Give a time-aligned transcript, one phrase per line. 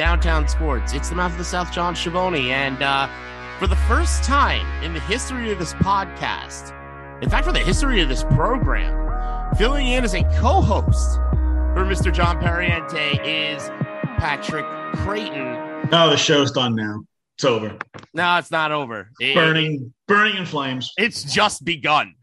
[0.00, 0.94] Downtown Sports.
[0.94, 2.52] It's the mouth of the South, John Schiavone.
[2.52, 3.06] And uh,
[3.58, 6.72] for the first time in the history of this podcast,
[7.22, 11.16] in fact, for the history of this program, filling in as a co host
[11.74, 12.10] for Mr.
[12.10, 13.68] John Pariente is
[14.16, 14.64] Patrick
[15.00, 15.90] Creighton.
[15.90, 17.02] No, the show's done now.
[17.36, 17.76] It's over.
[18.14, 19.10] No, it's not over.
[19.20, 20.90] It- Burning, burning in flames.
[20.96, 22.14] it's just begun.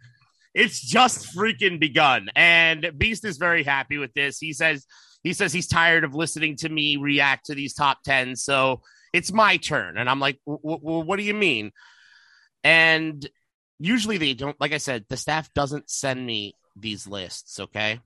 [0.55, 2.29] It's just freaking begun.
[2.35, 4.39] And Beast is very happy with this.
[4.39, 4.87] He says
[5.27, 8.35] he says he's tired of listening to me react to these top 10.
[8.35, 8.81] So
[9.13, 9.97] it's my turn.
[9.97, 11.71] And I'm like, "W- w- what do you mean?
[12.63, 13.27] And
[13.79, 17.59] usually they don't, like I said, the staff doesn't send me these lists.
[17.59, 17.99] Okay.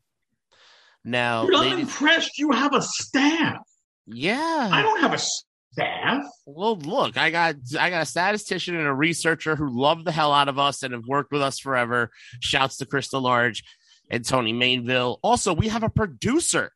[1.03, 2.37] Now, You're not ladies- impressed.
[2.37, 3.57] You have a staff.
[4.05, 4.69] yeah.
[4.71, 6.23] I don't have a staff.
[6.45, 10.33] Well, look, I got I got a statistician and a researcher who love the hell
[10.33, 12.11] out of us and have worked with us forever.
[12.41, 13.63] Shouts to Crystal Large
[14.11, 15.17] and Tony Mainville.
[15.23, 16.71] Also, we have a producer,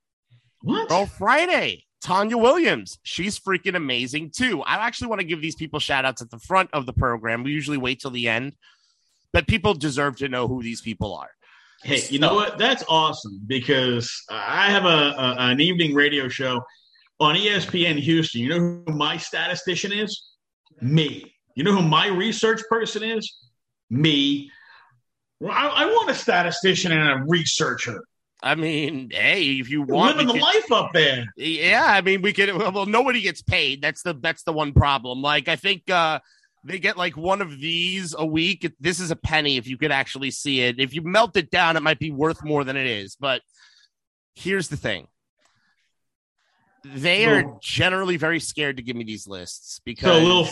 [0.65, 0.89] What?
[0.89, 2.97] Girl Friday, Tanya Williams.
[3.03, 4.63] She's freaking amazing too.
[4.63, 7.43] I actually want to give these people shout outs at the front of the program.
[7.43, 8.53] We usually wait till the end,
[9.31, 11.29] but people deserve to know who these people are.
[11.83, 12.57] Hey, you know what?
[12.57, 16.63] That's awesome because I have a, a an evening radio show
[17.19, 18.41] on ESPN Houston.
[18.41, 20.31] You know who my statistician is?
[20.81, 21.31] Me.
[21.53, 23.31] You know who my research person is?
[23.91, 24.49] Me.
[25.39, 28.03] Well, I, I want a statistician and a researcher
[28.45, 31.25] I mean, hey, if you want, living the life up there.
[31.35, 32.55] Yeah, I mean, we could.
[32.55, 33.81] Well, nobody gets paid.
[33.81, 35.23] That's the that's the one problem.
[35.23, 36.19] Like, I think uh
[36.63, 38.71] they get like one of these a week.
[38.79, 40.79] This is a penny if you could actually see it.
[40.79, 43.17] If you melt it down, it might be worth more than it is.
[43.19, 43.41] But
[44.35, 45.07] here's the thing:
[46.83, 50.47] they are generally very scared to give me these lists because So a little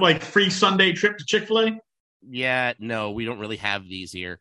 [0.00, 1.80] like free Sunday trip to Chick Fil A.
[2.28, 4.38] yeah, no, we don't really have these here.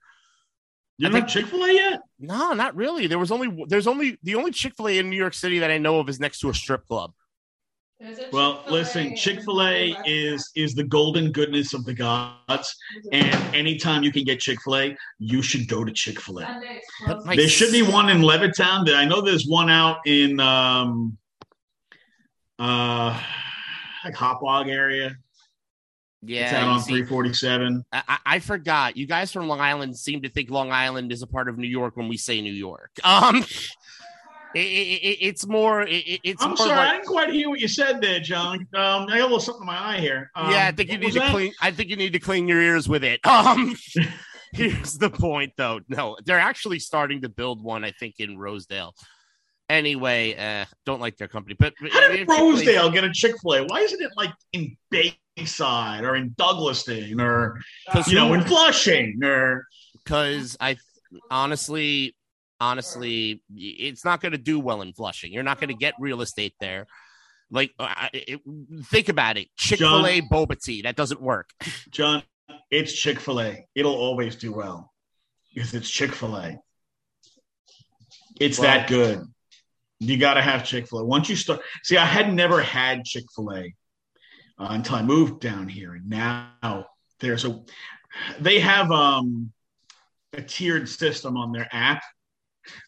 [0.98, 2.00] You I don't have Chick Fil A yet?
[2.20, 3.08] No, not really.
[3.08, 5.72] There was only there's only the only Chick Fil A in New York City that
[5.72, 7.14] I know of is next to a strip club.
[8.32, 12.76] Well, listen, Chick Fil A is is the golden goodness of the gods,
[13.12, 16.60] and anytime you can get Chick Fil A, you should go to Chick Fil A.
[17.38, 18.94] There should be one in Levittown.
[18.94, 21.18] I know there's one out in um,
[22.60, 23.20] uh,
[24.04, 25.16] like Hauppauge area.
[26.26, 27.86] Yeah, it's out on see- 347.
[27.92, 28.98] I, I- forgot.
[28.98, 31.68] You guys from Long Island seem to think Long Island is a part of New
[31.68, 32.92] York when we say New York.
[33.04, 33.46] Um,
[34.56, 35.82] it, it, it- it's more.
[35.82, 38.60] It, it's I'm more sorry, I didn't quite hear what you said there, John.
[38.76, 40.30] Um, I got a little something in my eye here.
[40.36, 41.32] Um, yeah, I think you need to that?
[41.32, 41.54] clean.
[41.62, 43.20] I think you need to clean your ears with it.
[43.26, 43.76] Um,
[44.54, 45.80] here's the point, though.
[45.90, 47.84] No, they're actually starting to build one.
[47.84, 48.94] I think in Rosedale.
[49.70, 53.66] Anyway, uh, don't like their company, but How did Rosedale get a Chick Fil A?
[53.66, 54.78] Why isn't it like in
[55.36, 57.60] Bayside or in Douglaston or
[57.92, 59.66] uh, you know in Flushing or
[60.04, 60.78] because I
[61.32, 62.16] honestly,
[62.60, 65.32] honestly, it's not going to do well in Flushing.
[65.34, 66.86] You're not going to get real estate there.
[67.50, 68.42] Like, uh, I- it,
[68.86, 70.82] think about it: Chick Fil A, boba tea.
[70.84, 71.50] That doesn't work.
[71.90, 72.24] John?
[72.70, 73.66] It's Chick Fil A.
[73.76, 74.92] It'll always do well
[75.54, 76.58] because it's Chick Fil A.
[78.40, 79.22] It's Well- that good.
[80.00, 81.06] You got to have Chick Fil A.
[81.06, 83.74] Once you start, see, I had never had Chick Fil A
[84.60, 86.86] uh, until I moved down here, and now
[87.20, 87.62] there's a.
[88.40, 89.52] They have um,
[90.34, 92.04] a tiered system on their app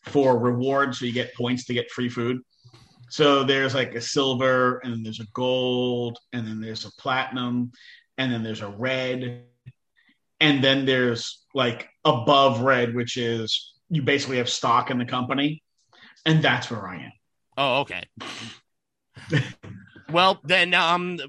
[0.03, 2.41] for rewards, so you get points to get free food.
[3.09, 7.71] So there's like a silver, and then there's a gold, and then there's a platinum,
[8.17, 9.43] and then there's a red,
[10.39, 15.63] and then there's like above red, which is you basically have stock in the company,
[16.25, 17.11] and that's where I am.
[17.57, 18.03] Oh, okay.
[20.15, 21.19] well, then, um,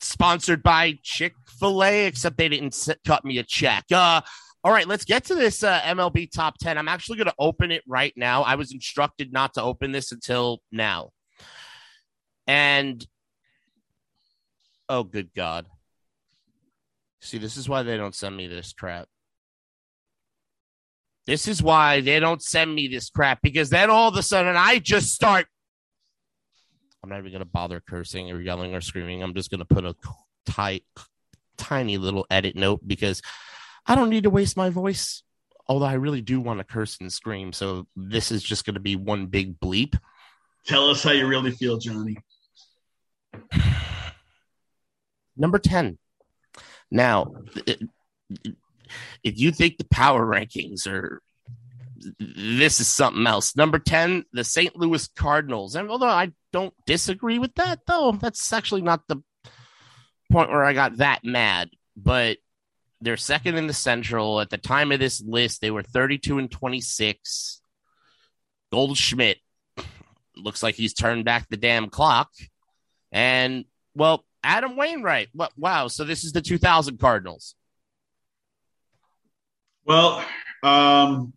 [0.00, 2.76] sponsored by Chick Fil A, except they didn't
[3.06, 3.84] cut me a check.
[3.92, 4.22] Uh,
[4.64, 6.76] all right, let's get to this uh, MLB top 10.
[6.76, 8.42] I'm actually going to open it right now.
[8.42, 11.10] I was instructed not to open this until now.
[12.48, 13.06] And,
[14.88, 15.66] oh, good God.
[17.20, 19.06] See, this is why they don't send me this crap.
[21.24, 24.56] This is why they don't send me this crap because then all of a sudden
[24.56, 25.46] I just start.
[27.02, 29.22] I'm not even going to bother cursing or yelling or screaming.
[29.22, 29.94] I'm just going to put a
[30.46, 30.84] tight,
[31.56, 33.22] tiny little edit note because
[33.86, 35.22] I don't need to waste my voice.
[35.66, 37.52] Although I really do want to curse and scream.
[37.52, 39.98] So this is just going to be one big bleep.
[40.66, 42.16] Tell us how you really feel, Johnny.
[45.36, 45.98] Number 10.
[46.90, 47.32] Now,
[47.66, 47.82] it-
[49.22, 51.22] if you think the power rankings are
[52.18, 53.56] this is something else.
[53.56, 54.74] Number 10, the St.
[54.76, 55.74] Louis Cardinals.
[55.74, 59.22] And although I don't disagree with that, though, that's actually not the
[60.30, 61.70] point where I got that mad.
[61.96, 62.38] But
[63.00, 64.40] they're second in the Central.
[64.40, 67.60] At the time of this list, they were 32 and 26.
[68.72, 69.38] Goldschmidt
[70.36, 72.30] looks like he's turned back the damn clock.
[73.12, 73.64] And
[73.94, 75.28] well, Adam Wainwright.
[75.32, 75.52] What?
[75.56, 75.88] Wow.
[75.88, 77.54] So this is the 2000 Cardinals.
[79.84, 80.24] Well,
[80.62, 81.32] um,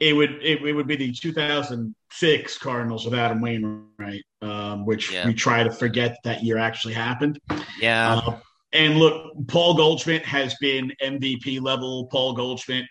[0.00, 5.26] it would it, it, would be the 2006 Cardinals with Adam Wainwright, um, which yeah.
[5.26, 7.38] we try to forget that year actually happened.
[7.78, 8.14] Yeah.
[8.14, 8.38] Uh,
[8.72, 12.06] and look, Paul Goldschmidt has been MVP level.
[12.06, 12.86] Paul Goldschmidt.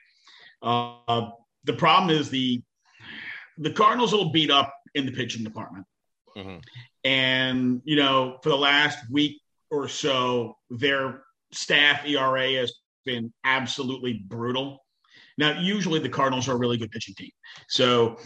[0.61, 1.29] Uh,
[1.63, 2.61] the problem is the
[3.57, 5.85] the Cardinals will beat up in the pitching department.
[6.35, 6.57] Mm-hmm.
[7.03, 12.73] And, you know, for the last week or so, their staff ERA has
[13.05, 14.83] been absolutely brutal.
[15.39, 17.31] Now, usually the Cardinals are a really good pitching team.
[17.69, 18.18] So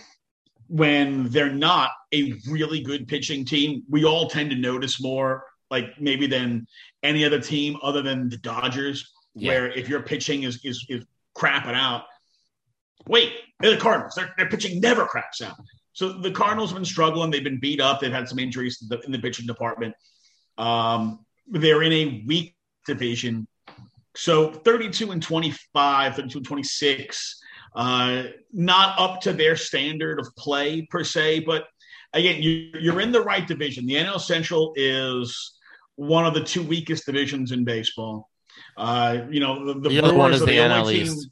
[0.67, 5.85] when they're not a really good pitching team, we all tend to notice more, like
[5.99, 6.65] maybe than
[7.03, 9.47] any other team other than the Dodgers, yeah.
[9.47, 11.05] where if your pitching is, is, is
[11.37, 12.05] crapping out,
[13.07, 14.15] wait, they're the Cardinals.
[14.15, 15.55] Their, their pitching never craps out.
[15.93, 17.29] So the Cardinals have been struggling.
[17.29, 17.99] They've been beat up.
[17.99, 19.93] They've had some injuries in the, in the pitching department.
[20.57, 22.55] Um, they're in a weak
[22.87, 23.47] division.
[24.15, 27.41] So 32 and 25, 32 and 26,
[27.75, 31.41] uh, not up to their standard of play per se.
[31.41, 31.65] But
[32.13, 33.85] again, you, you're in the right division.
[33.85, 35.53] The NL Central is
[35.95, 38.29] one of the two weakest divisions in baseball.
[38.77, 41.29] Uh, you know, the, the, the other one is the, the NL East.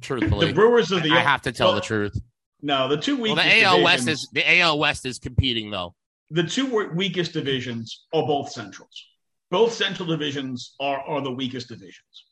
[0.00, 1.10] Truthfully, the Brewers are the.
[1.10, 2.20] I have to tell well, the truth.
[2.62, 3.44] No, the two weakest.
[3.44, 5.94] Well, the AL West is the AL West is competing though.
[6.30, 9.06] The two weakest divisions are both centrals.
[9.50, 12.24] Both central divisions are are the weakest divisions.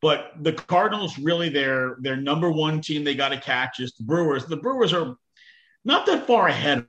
[0.00, 4.04] But the Cardinals really their their number one team they got to catch is the
[4.04, 4.46] Brewers.
[4.46, 5.16] The Brewers are
[5.84, 6.86] not that far ahead.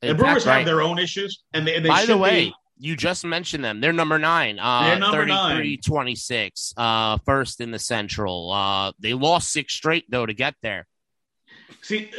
[0.00, 2.46] The Brewers have their own issues, and they, they by the way.
[2.46, 3.80] Be, you just mentioned them.
[3.80, 4.58] They're number nine.
[4.58, 5.78] Uh, They're number 33 nine.
[5.84, 6.74] 26.
[6.76, 8.52] Uh, first in the Central.
[8.52, 10.86] Uh, they lost six straight, though, to get there.
[11.82, 12.10] See,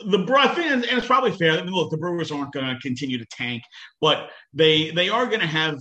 [0.00, 1.52] the I think, and it's probably fair.
[1.52, 3.62] I mean, look, the Brewers aren't going to continue to tank,
[4.00, 5.78] but they they are going to have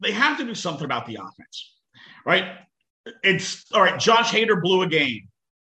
[0.00, 1.76] they have to do something about the offense,
[2.24, 2.44] right?
[3.22, 3.98] It's all right.
[3.98, 5.20] Josh Hader blew a game.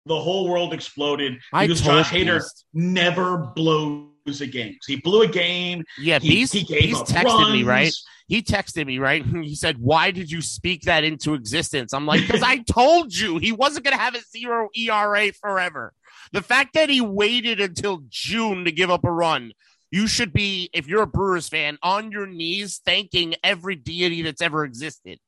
[0.07, 2.43] The whole world exploded I because Josh Hader
[2.73, 4.77] never blows a game.
[4.81, 5.83] So he blew a game.
[5.99, 7.53] Yeah, he, Beast, he Beast texted runs.
[7.53, 7.93] me right.
[8.27, 9.23] He texted me right.
[9.43, 13.37] He said, "Why did you speak that into existence?" I'm like, "Because I told you
[13.37, 15.93] he wasn't going to have a zero ERA forever."
[16.31, 19.53] The fact that he waited until June to give up a run,
[19.91, 24.41] you should be, if you're a Brewers fan, on your knees thanking every deity that's
[24.41, 25.19] ever existed.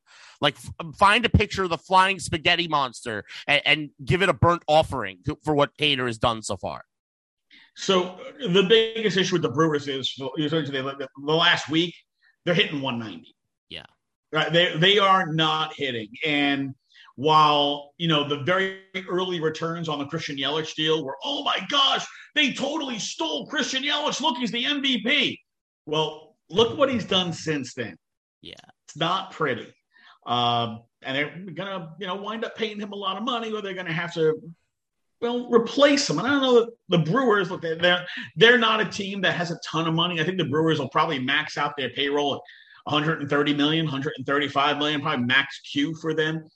[0.41, 4.33] Like, f- find a picture of the flying spaghetti monster and, and give it a
[4.33, 6.83] burnt offering for what Hader has done so far.
[7.77, 8.03] So
[8.43, 11.95] uh, the biggest issue with the Brewers is the last week
[12.43, 13.35] they're hitting 190.
[13.69, 13.83] Yeah,
[14.31, 14.51] right.
[14.51, 16.73] They they are not hitting, and
[17.17, 18.79] while you know the very
[19.09, 22.05] early returns on the Christian Yelich deal were, oh my gosh,
[22.35, 24.21] they totally stole Christian Yelich.
[24.21, 25.37] Look, he's the MVP.
[25.85, 27.97] Well, look what he's done since then.
[28.41, 28.53] Yeah,
[28.87, 29.73] it's not pretty.
[30.27, 33.63] Um, and they're gonna, you know, wind up paying him a lot of money, or
[33.63, 34.39] they're gonna have to,
[35.19, 36.19] well, replace him.
[36.19, 37.49] And I don't know the Brewers.
[37.49, 38.05] Look, they're
[38.35, 40.21] they're not a team that has a ton of money.
[40.21, 42.41] I think the Brewers will probably max out their payroll at
[42.83, 46.47] 130 million, 135 million, probably max Q for them.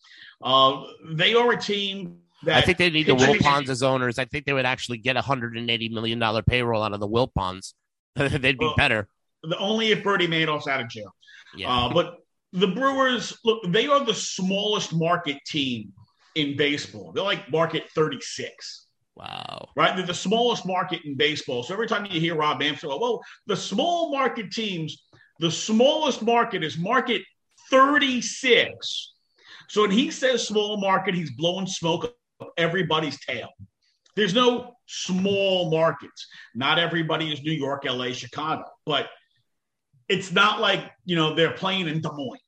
[0.43, 4.17] Uh, they are a team that I think they need the Wilpons as owners.
[4.17, 7.73] I think they would actually get a 180 million dollar payroll out of the Wilpons.
[8.15, 9.07] They'd be well, better.
[9.44, 11.13] The, only if Bernie Madoff's out of jail.
[11.56, 11.73] Yeah.
[11.73, 12.18] Uh, but
[12.54, 15.94] the Brewers, look, they are the smallest market team
[16.35, 17.11] in baseball.
[17.11, 18.87] They're like market 36.
[19.16, 19.69] Wow.
[19.75, 19.95] Right?
[19.95, 21.63] They're the smallest market in baseball.
[21.63, 25.04] So every time you hear Rob Amster, well, the small market teams,
[25.39, 27.21] the smallest market is market
[27.69, 29.13] 36.
[29.71, 33.47] So when he says small market, he's blowing smoke up everybody's tail.
[34.18, 36.28] There's no small markets.
[36.54, 39.07] Not everybody is New York, LA, Chicago, but
[40.09, 42.42] it's not like, you know, they're playing in Des Moines.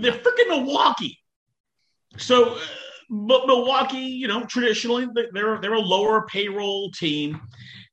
[0.00, 1.18] They're freaking Milwaukee.
[2.16, 2.58] So, uh,
[3.10, 7.38] but Milwaukee, you know, traditionally they're they're a lower payroll team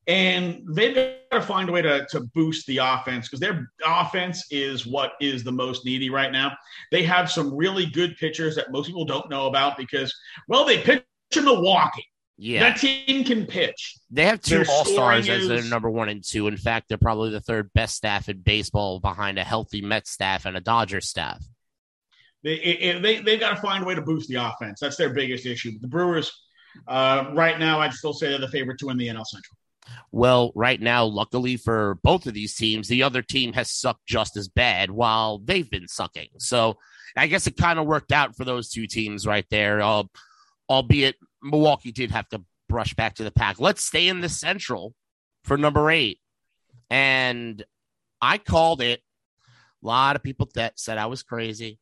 [0.07, 4.45] and they've got to find a way to, to boost the offense because their offense
[4.51, 6.51] is what is the most needy right now.
[6.91, 10.13] They have some really good pitchers that most people don't know about because,
[10.47, 11.03] well, they pitch
[11.35, 12.05] in Milwaukee.
[12.37, 13.95] Yeah, that team can pitch.
[14.09, 16.47] They have two all stars as their number one and two.
[16.47, 20.45] In fact, they're probably the third best staff in baseball behind a healthy Mets staff
[20.45, 21.45] and a Dodgers staff.
[22.43, 24.79] They they they've got to find a way to boost the offense.
[24.81, 25.79] That's their biggest issue.
[25.79, 26.31] The Brewers,
[26.87, 29.55] uh, right now, I'd still say they're the favorite to win the NL Central.
[30.11, 34.37] Well, right now, luckily for both of these teams, the other team has sucked just
[34.37, 36.29] as bad while they've been sucking.
[36.37, 36.77] So
[37.15, 39.81] I guess it kind of worked out for those two teams right there.
[39.81, 40.03] Uh,
[40.69, 43.59] albeit Milwaukee did have to brush back to the pack.
[43.59, 44.93] Let's stay in the Central
[45.43, 46.19] for number eight.
[46.89, 47.63] And
[48.21, 49.01] I called it.
[49.83, 51.77] A lot of people that said I was crazy.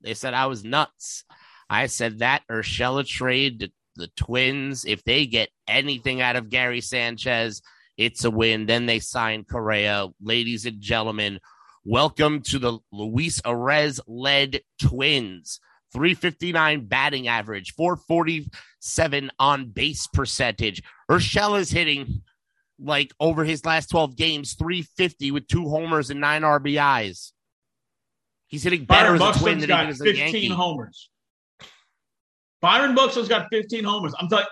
[0.00, 1.24] They said I was nuts.
[1.70, 7.60] I said that Urshela trade the Twins, if they get anything out of Gary Sanchez,
[7.96, 8.66] it's a win.
[8.66, 10.06] Then they sign Correa.
[10.22, 11.40] Ladies and gentlemen,
[11.84, 15.60] welcome to the Luis Arraez led Twins.
[15.92, 20.82] 359 batting average, 447 on base percentage.
[21.10, 22.22] Urshela is hitting
[22.78, 27.32] like over his last 12 games, 350 with two homers and nine RBIs.
[28.48, 30.48] He's hitting better Byron as a twin than he is a 15 Yankee.
[30.48, 31.10] homers.
[32.60, 34.14] Byron Buxton's got 15 homers.
[34.18, 34.46] I'm talking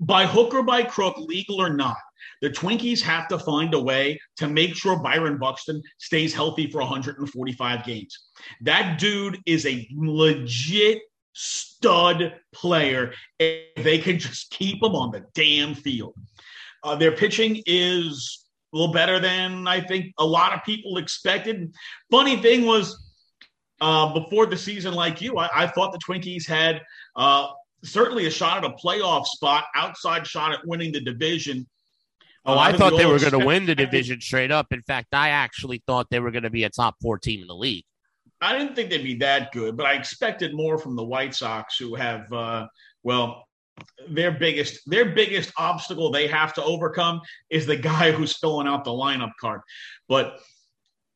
[0.00, 1.96] by hook or by crook, legal or not,
[2.40, 6.78] the Twinkies have to find a way to make sure Byron Buxton stays healthy for
[6.78, 8.16] 145 games.
[8.60, 11.02] That dude is a legit
[11.32, 16.14] stud player if they can just keep him on the damn field.
[16.84, 21.74] Uh, their pitching is a little better than I think a lot of people expected.
[22.10, 23.04] Funny thing was,
[23.80, 26.82] uh, before the season, like you, I, I thought the Twinkies had
[27.18, 27.48] uh,
[27.84, 31.66] certainly a shot at a playoff spot, outside shot at winning the division.
[32.46, 34.72] Oh, Uh, I thought we they were going to win the division straight up.
[34.72, 37.48] In fact, I actually thought they were going to be a top four team in
[37.48, 37.84] the league.
[38.40, 41.76] I didn't think they'd be that good, but I expected more from the White Sox,
[41.76, 42.68] who have, uh,
[43.02, 43.44] well,
[44.08, 47.20] their biggest their biggest obstacle they have to overcome
[47.50, 49.60] is the guy who's filling out the lineup card.
[50.08, 50.38] But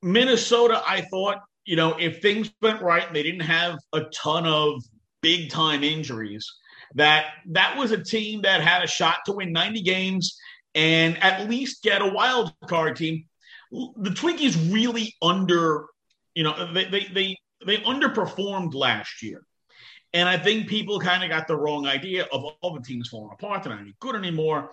[0.03, 4.47] Minnesota, I thought, you know, if things went right and they didn't have a ton
[4.47, 4.83] of
[5.23, 6.47] big time injuries,
[6.95, 10.39] that that was a team that had a shot to win 90 games
[10.75, 13.25] and at least get a wild card team.
[13.71, 15.87] The Twinkies really under,
[16.35, 19.43] you know, they they they, they underperformed last year.
[20.15, 23.31] And I think people kind of got the wrong idea of all the teams falling
[23.33, 23.63] apart.
[23.63, 24.71] They're not any good anymore.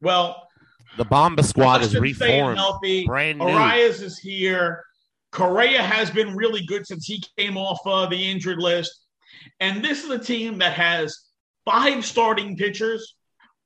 [0.00, 0.48] Well,
[0.96, 3.04] The Bomba squad is reformed, healthy.
[3.04, 3.44] brand new.
[3.44, 4.82] Arraez is here.
[5.30, 8.98] Correa has been really good since he came off uh, the injured list.
[9.60, 11.28] And this is a team that has
[11.64, 13.14] five starting pitchers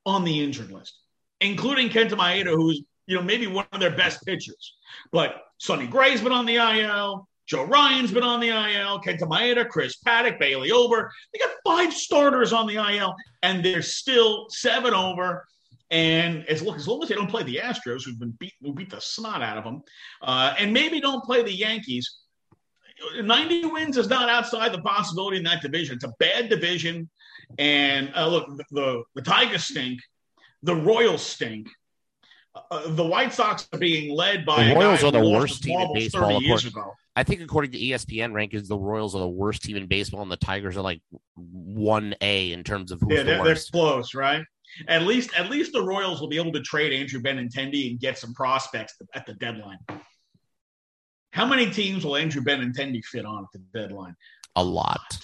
[0.05, 0.93] on the injured list,
[1.41, 4.75] including Kenta Maeda, who's you know maybe one of their best pitchers.
[5.11, 7.27] But Sonny Gray's been on the IL.
[7.45, 9.01] Joe Ryan's been on the IL.
[9.01, 11.11] Kenta Maeda, Chris Paddack, Bailey Ober.
[11.33, 15.45] They got five starters on the IL, and they're still seven over.
[15.91, 18.73] And as look, as long as they don't play the Astros, who've been beat, who
[18.73, 19.83] beat the snot out of them,
[20.21, 22.19] uh, and maybe don't play the Yankees,
[23.21, 25.95] 90 wins is not outside the possibility in that division.
[25.95, 27.09] It's a bad division.
[27.57, 29.99] And uh, look, the, the, the Tigers stink.
[30.63, 31.67] The Royals stink.
[32.69, 35.93] Uh, the White Sox are being led by The Royals are the worst team in
[35.93, 36.73] baseball, of years course.
[36.73, 36.93] ago.
[37.15, 40.31] I think according to ESPN rankings, the Royals are the worst team in baseball, and
[40.31, 41.01] the Tigers are like
[41.35, 44.43] one A in terms of who's Yeah, they're, they're close, right?
[44.87, 48.17] At least, at least the Royals will be able to trade Andrew Benintendi and get
[48.17, 49.77] some prospects at the deadline.
[51.33, 54.15] How many teams will Andrew Benintendi fit on at the deadline?
[54.55, 55.17] A lot.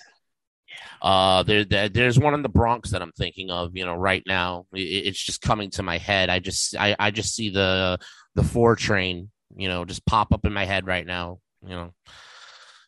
[1.02, 3.78] Uh, there, there, there's one in the Bronx that I'm thinking of.
[3.78, 6.30] You know, right now, I- it's just coming to my head.
[6.30, 8.00] I just, I, I just see the
[8.36, 9.30] the four train.
[9.56, 11.40] You know, just pop up in my head right now.
[11.62, 11.94] You know,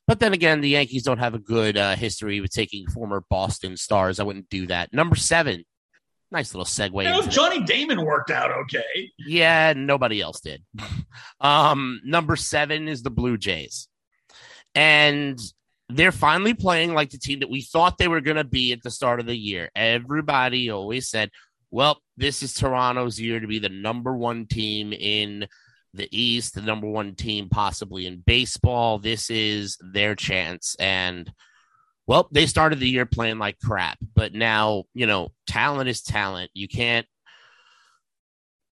[0.07, 3.77] but then again, the Yankees don't have a good uh, history with taking former Boston
[3.77, 4.19] stars.
[4.19, 4.91] I wouldn't do that.
[4.93, 5.63] Number seven,
[6.31, 7.03] nice little segue.
[7.03, 9.11] You know, Johnny Damon worked out okay.
[9.19, 10.63] Yeah, nobody else did.
[11.41, 13.87] um, number seven is the Blue Jays.
[14.73, 15.39] And
[15.89, 18.81] they're finally playing like the team that we thought they were going to be at
[18.81, 19.69] the start of the year.
[19.75, 21.29] Everybody always said,
[21.69, 25.47] well, this is Toronto's year to be the number one team in
[25.93, 28.99] the East, the number one team possibly in baseball.
[28.99, 30.75] This is their chance.
[30.79, 31.31] And
[32.07, 36.51] well, they started the year playing like crap, but now, you know, talent is talent.
[36.53, 37.05] You can't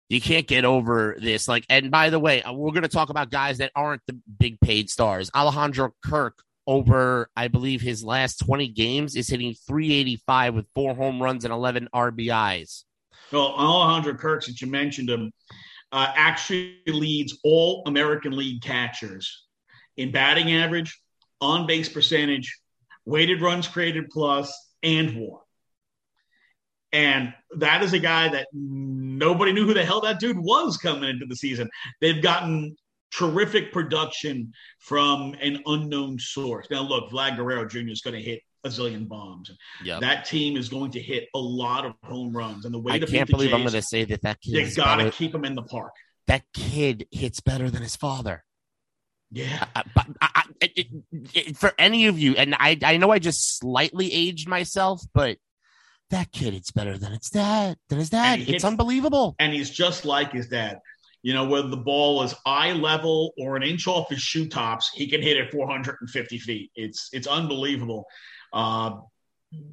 [0.09, 1.47] you can't get over this.
[1.47, 4.19] Like, and by the way, uh, we're going to talk about guys that aren't the
[4.39, 5.29] big paid stars.
[5.35, 11.21] Alejandro Kirk, over I believe his last 20 games, is hitting 385 with four home
[11.21, 12.83] runs and 11 RBIs.
[13.31, 15.31] Well, Alejandro Kirk, since you mentioned him,
[15.91, 19.45] uh, actually leads all American League catchers
[19.97, 20.99] in batting average,
[21.41, 22.59] on base percentage,
[23.05, 24.51] weighted runs created plus,
[24.83, 25.41] and WAR.
[26.91, 31.09] And that is a guy that nobody knew who the hell that dude was coming
[31.09, 31.69] into the season.
[32.01, 32.75] They've gotten
[33.11, 36.67] terrific production from an unknown source.
[36.71, 37.89] Now, look, Vlad Guerrero Jr.
[37.89, 39.51] is going to hit a zillion bombs.
[39.83, 39.99] Yeah.
[39.99, 42.65] That team is going to hit a lot of home runs.
[42.65, 44.61] And the way I to can't believe I'm going to say that that kid you
[44.61, 45.93] is got to keep him in the park.
[46.27, 48.43] that kid hits better than his father.
[49.31, 49.65] Yeah.
[49.75, 50.87] I- but I, I, it,
[51.33, 55.37] it, for any of you, and I, I know I just slightly aged myself, but
[56.09, 58.39] that kid, it's better than its dad, than his dad.
[58.39, 59.35] hits- It's unbelievable.
[59.39, 60.79] and he's just like his dad.
[61.21, 64.89] You know, whether the ball is eye level or an inch off his shoe tops,
[64.93, 66.71] he can hit it 450 feet.
[66.75, 68.05] It's it's unbelievable.
[68.53, 68.91] Uh,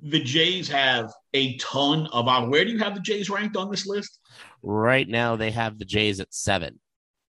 [0.03, 2.27] the Jays have a ton of.
[2.27, 4.19] Uh, where do you have the Jays ranked on this list?
[4.63, 6.81] Right now, they have the Jays at seven.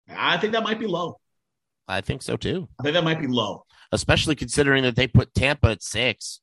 [0.09, 1.19] I think that might be low.
[1.87, 3.63] I think so too, I think that might be low.
[3.91, 6.41] especially considering that they put Tampa at six.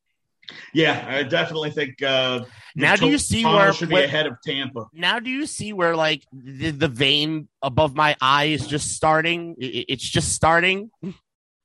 [0.75, 2.03] Yeah, I definitely think.
[2.03, 2.45] Uh,
[2.75, 4.87] Now, do you see where- should be where- ahead of Tampa?
[4.93, 9.55] Now, do you see where like the, the vein above my eye is just starting?
[9.63, 10.91] I- I- It's just starting.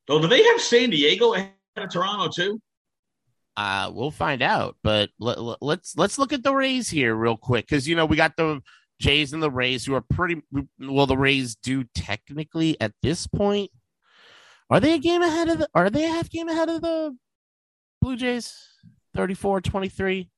[0.10, 2.62] Oh, do they have San Diego ahead of Toronto too?
[3.58, 4.78] Uh, we'll find out.
[4.84, 8.06] But let, let- let's let's look at the Rays here real quick because you know
[8.06, 8.62] we got the
[9.00, 10.42] Jays and the Rays who are pretty
[10.80, 11.06] well.
[11.06, 13.72] The Rays do technically at this point.
[14.70, 15.70] Are they a game ahead of the?
[15.74, 17.16] Are they a half game ahead of the
[18.02, 18.54] Blue Jays?
[19.16, 20.30] 34-23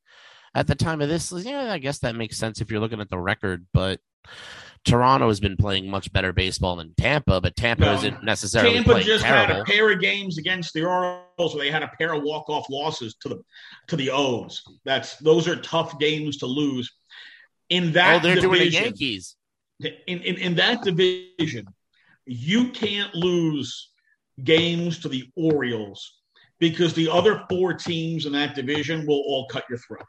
[0.56, 1.32] at the time of this.
[1.32, 3.66] Yeah, I guess that makes sense if you're looking at the record.
[3.74, 4.00] But
[4.86, 7.94] Toronto has been playing much better baseball than Tampa, but Tampa No.
[7.96, 9.56] isn't necessarily Tampa just terrible.
[9.56, 12.50] had a pair of games against the Orioles where they had a pair of walk
[12.50, 13.42] off losses to the
[13.88, 14.62] to the O's.
[14.86, 16.90] That's those are tough games to lose.
[17.70, 19.36] In oh, that oh, they're doing the division, Yankees.
[19.80, 21.68] in, in in that division,
[22.26, 23.92] you can't lose
[24.44, 26.20] games to the Orioles
[26.60, 30.06] because the other four teams in that division will all cut your throat.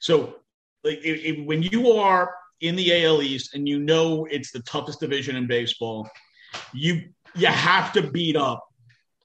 [0.00, 0.36] So,
[0.82, 4.60] like, if, if- when you are in the AL East and you know it's the
[4.60, 6.08] toughest division in baseball,
[6.72, 7.02] you
[7.34, 8.64] you have to beat up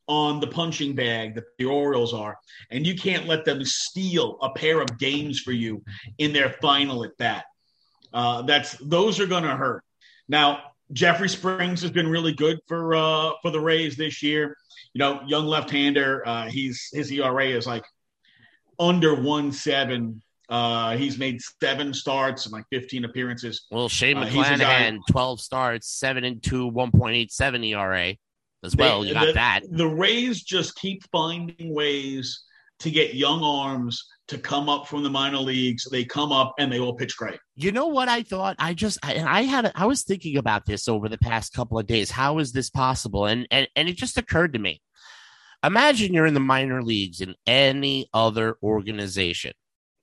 [0.08, 2.36] on the punching bag that the Orioles are,
[2.72, 5.84] and you can't let them steal a pair of games for you
[6.17, 7.46] in their final at bat.
[8.13, 9.84] Uh, that's those are going to hurt.
[10.28, 10.63] Now,
[10.94, 14.56] Jeffrey Springs has been really good for uh, for the Rays this year.
[14.94, 16.28] You know, young left-hander.
[16.28, 17.84] Uh, he's his ERA is like
[18.80, 20.22] under one seven.
[20.50, 23.68] Uh, he's made seven starts and like 15 appearances.
[23.70, 28.16] Well, Shane Uh, he's a guy- McClanahan, 12 starts, 7 and 2, 1.87 ERA
[28.63, 29.01] as well.
[29.01, 29.60] They- you got the, that.
[29.70, 32.45] The Rays just keep finding ways
[32.80, 35.88] to get young arms to come up from the minor leagues.
[35.92, 37.39] They come up and they all pitch great.
[37.56, 38.56] You know what I thought?
[38.60, 41.80] I just I, and I had I was thinking about this over the past couple
[41.80, 42.12] of days.
[42.12, 43.26] How is this possible?
[43.26, 44.82] And and and it just occurred to me.
[45.63, 49.54] Imagine you're in the minor leagues in any other organization,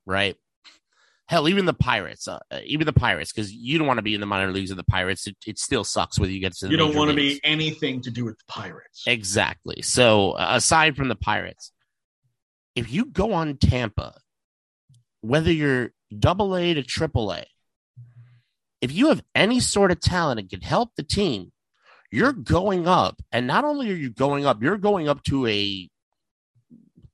[0.05, 0.37] right?
[1.29, 4.21] Hell, even the Pirates, uh, even the Pirates, because you don't want to be in
[4.21, 5.27] the minor leagues of the Pirates.
[5.27, 8.01] It, it still sucks whether you get to the You don't want to be anything
[8.03, 9.05] to do with the Pirates.
[9.07, 9.83] Exactly.
[9.83, 11.73] So uh, aside from the Pirates,
[12.77, 14.15] if you go on Tampa,
[15.23, 17.45] whether you're double A to triple A,
[18.81, 21.51] if you have any sort of talent and can help the team,
[22.13, 23.21] you're going up.
[23.33, 25.89] And not only are you going up, you're going up to a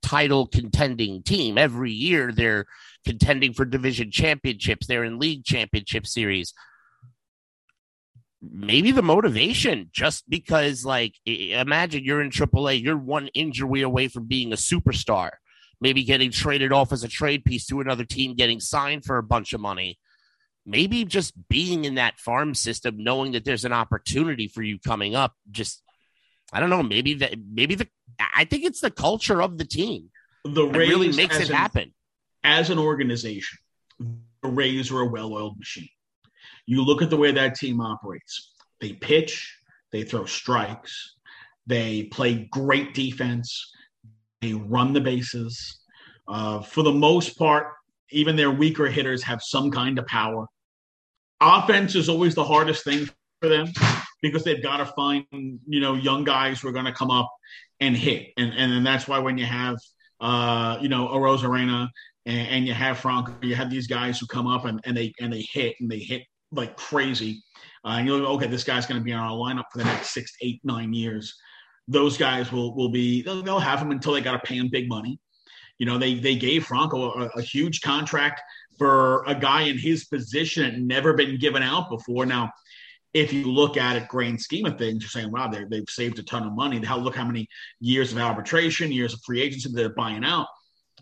[0.03, 1.57] title contending team.
[1.57, 2.66] Every year they're
[3.07, 6.53] contending for division championships, they're in league championship series
[8.42, 14.27] maybe the motivation just because like imagine you're in AAA, you're one injury away from
[14.27, 15.31] being a superstar,
[15.82, 19.22] maybe getting traded off as a trade piece to another team, getting signed for a
[19.22, 19.98] bunch of money.
[20.64, 25.16] Maybe just being in that farm system, knowing that there's an opportunity for you coming
[25.16, 25.82] up, just
[26.52, 27.88] I don't know, maybe that maybe the
[28.34, 30.10] I think it's the culture of the team
[30.44, 31.92] The Rays really makes it an- happen.
[32.44, 33.58] as an organization,
[33.98, 35.88] the Rays are a well-oiled machine.
[36.66, 38.52] You look at the way that team operates.
[38.80, 39.58] They pitch,
[39.90, 41.16] they throw strikes,
[41.66, 43.72] they play great defense,
[44.42, 45.81] they run the bases.
[46.28, 47.68] Uh, for the most part,
[48.11, 50.46] even their weaker hitters have some kind of power.
[51.40, 53.09] Offense is always the hardest thing
[53.40, 53.68] for them
[54.20, 57.31] because they've got to find you know young guys who are going to come up
[57.81, 59.76] and hit, and and, and that's why when you have
[60.20, 61.88] uh, you know a
[62.26, 65.12] and, and you have Franco, you have these guys who come up and, and they
[65.20, 67.42] and they hit and they hit like crazy.
[67.85, 69.85] Uh, and you're like, okay, this guy's going to be on our lineup for the
[69.85, 71.35] next six, eight, nine years.
[71.88, 74.68] Those guys will will be they'll, they'll have him until they got to pay him
[74.70, 75.18] big money.
[75.78, 78.40] You know, they they gave Franco a, a huge contract
[78.78, 82.24] for a guy in his position never been given out before.
[82.24, 82.50] Now,
[83.12, 86.18] if you look at it, grand scheme of things, you're saying, wow, they they've saved
[86.18, 86.82] a ton of money.
[86.84, 87.48] How look how many
[87.80, 90.46] years of arbitration, years of free agency they're buying out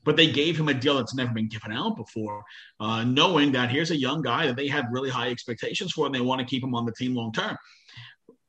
[0.04, 2.42] but they gave him a deal that's never been given out before,
[2.78, 6.14] uh, knowing that here's a young guy that they have really high expectations for and
[6.14, 7.56] they want to keep him on the team long term.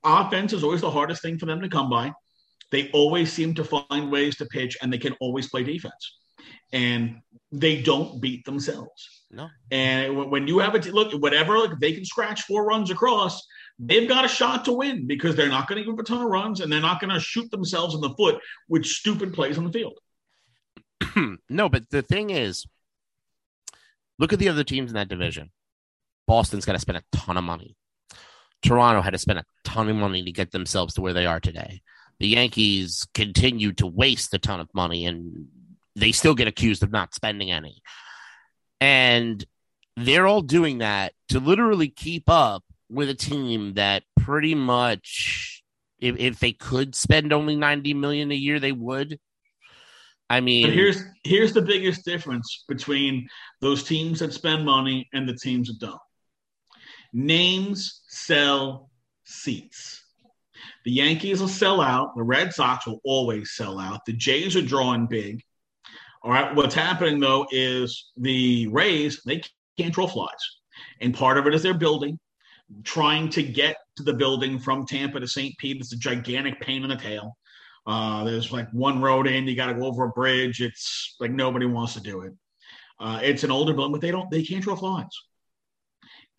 [0.04, 2.12] Offense is always the hardest thing for them to come by.
[2.72, 6.18] They always seem to find ways to pitch and they can always play defense.
[6.74, 9.26] And they don't beat themselves.
[9.30, 9.50] No.
[9.72, 13.46] And when- you have a t- look, whatever, like they can scratch four runs across,
[13.78, 16.22] they've got a shot to win because they're not going to give up a ton
[16.22, 19.58] of runs and they're not going to shoot themselves in the foot with stupid plays
[19.58, 20.00] on the field.
[21.50, 22.66] no, but the thing is,
[24.22, 25.50] Look at the other teams in that division.
[26.28, 27.76] Boston's got to spend a ton of money.
[28.62, 31.40] Toronto had to spend a ton of money to get themselves to where they are
[31.40, 31.82] today.
[32.22, 35.48] The Yankees continue to waste a ton of money and
[35.96, 37.82] they still get accused of not spending any.
[38.80, 39.44] And
[39.98, 45.64] they're all doing that to literally keep up with a team that pretty much
[45.98, 49.20] if, if they could spend only 90 million a year they would.
[50.30, 53.28] I mean but here's here's the biggest difference between
[53.62, 56.00] those teams that spend money and the teams that don't.
[57.14, 58.92] Names sell
[59.24, 60.01] seats
[60.86, 64.62] the yankees will sell out the red sox will always sell out the jays are
[64.62, 65.42] drawing big
[66.24, 69.42] all right what's happening though is the rays they
[69.78, 70.30] can't draw flies
[71.00, 72.18] and part of it is their building
[72.84, 75.58] trying to get to the building from Tampa to St.
[75.58, 77.38] Pete is a gigantic pain in the tail.
[77.86, 80.62] Uh, there's like one road in, you got to go over a bridge.
[80.62, 82.34] It's like nobody wants to do it.
[83.00, 85.08] Uh, it's an older building, but they don't, they can't draw flies.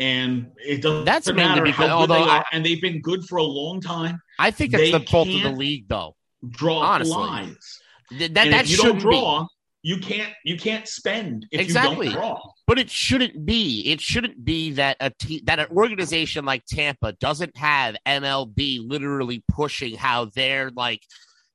[0.01, 3.37] And it doesn't That's matter how good they are, I- and they've been good for
[3.39, 4.21] a long time.
[4.39, 6.17] i think that's They the fault of the league though
[6.49, 7.15] Draw Honestly.
[7.15, 7.79] flies.
[8.11, 9.01] Th- that, and that you don't be.
[9.01, 9.47] draw,
[9.85, 12.09] you can't you can't spend if Exactly.
[12.09, 12.41] you don't draw.
[12.67, 13.83] But it shouldn't be.
[13.93, 19.45] It shouldn't be that a te- that an organization like Tampa doesn't have MLB literally
[19.49, 21.03] pushing how they're like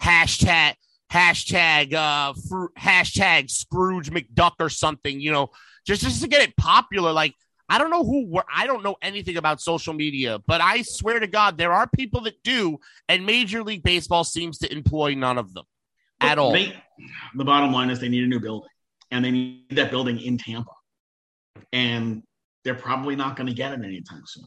[0.01, 0.75] hashtag
[1.11, 5.19] hashtag uh fru- hashtag Scrooge McDuck or something.
[5.19, 5.49] You know,
[5.85, 7.11] just just to get it popular.
[7.11, 7.33] Like
[7.69, 8.45] I don't know who were.
[8.53, 12.21] I don't know anything about social media, but I swear to God, there are people
[12.21, 15.65] that do, and Major League Baseball seems to employ none of them
[16.21, 16.53] at all.
[16.53, 16.73] They,
[17.35, 18.69] the bottom line is they need a new building,
[19.11, 20.71] and they need that building in Tampa,
[21.73, 22.23] and
[22.63, 24.45] they're probably not going to get it anytime soon.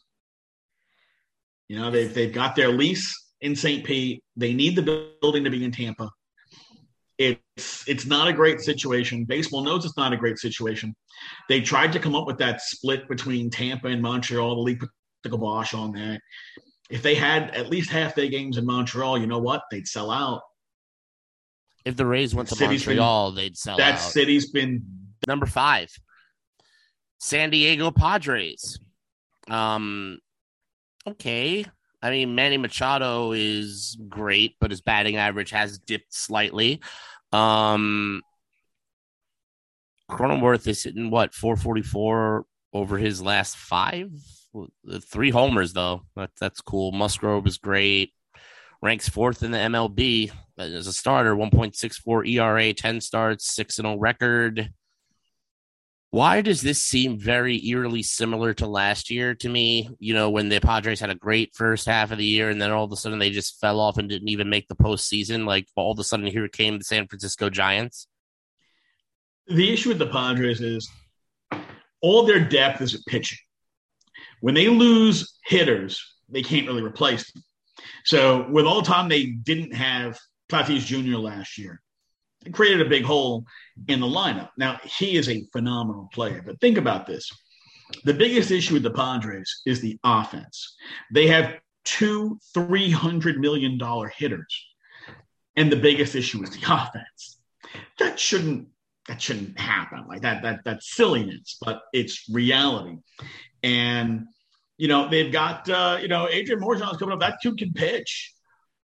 [1.68, 3.84] You know, they've they've got their lease in St.
[3.84, 4.22] Pete.
[4.36, 6.10] They need the building to be in Tampa.
[7.20, 9.26] It's it's not a great situation.
[9.26, 10.96] Baseball knows it's not a great situation.
[11.50, 14.54] They tried to come up with that split between Tampa and Montreal.
[14.54, 14.88] The league put
[15.22, 16.22] the kibosh on that.
[16.88, 19.64] If they had at least half their games in Montreal, you know what?
[19.70, 20.40] They'd sell out.
[21.84, 24.00] if the Rays went to City's been- Montreal, they'd sell that out.
[24.00, 24.82] city's been
[25.26, 25.90] Number five,
[27.18, 28.78] San Diego Padres.
[29.48, 30.18] Um,
[31.06, 31.66] okay.
[32.02, 36.80] I mean, Manny Machado is great, but his batting average has dipped slightly.
[37.32, 38.22] Um,
[40.10, 44.10] Cronenworth is hitting what 444 over his last five,
[45.02, 46.02] three homers though.
[46.16, 46.92] That, that's cool.
[46.92, 48.12] Musgrove is great.
[48.82, 51.36] Ranks fourth in the MLB as a starter.
[51.36, 54.72] 1.64 ERA, 10 starts, six and 0 record.
[56.12, 59.90] Why does this seem very eerily similar to last year to me?
[60.00, 62.72] You know, when the Padres had a great first half of the year and then
[62.72, 65.46] all of a sudden they just fell off and didn't even make the postseason.
[65.46, 68.08] Like all of a sudden here came the San Francisco Giants.
[69.46, 70.90] the issue with the Padres is
[72.00, 73.38] all their depth is at pitching.
[74.40, 77.44] When they lose hitters, they can't really replace them.
[78.04, 80.18] So with all time they didn't have
[80.50, 81.18] Tatis Jr.
[81.18, 81.80] last year,
[82.52, 83.44] created a big hole
[83.88, 84.50] in the lineup.
[84.56, 87.30] Now he is a phenomenal player, but think about this:
[88.04, 90.76] the biggest issue with the Padres is the offense.
[91.12, 94.66] They have two three hundred million dollar hitters,
[95.56, 97.38] and the biggest issue is the offense.
[97.98, 98.68] That shouldn't
[99.10, 102.96] that shouldn't happen like that that that's silliness but it's reality
[103.62, 104.26] and
[104.76, 108.32] you know they've got uh you know adrian Morejon's coming up that dude can pitch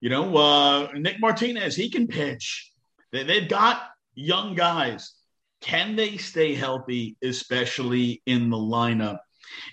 [0.01, 2.71] you know uh nick martinez he can pitch
[3.15, 3.83] they, they've got
[4.15, 5.15] young guys.
[5.61, 9.19] Can they stay healthy especially in the lineup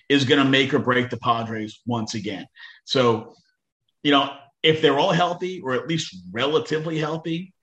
[0.10, 2.46] is going to make or break the padres once again.
[2.86, 3.36] So
[4.04, 7.54] you know if they're all healthy or at least relatively healthy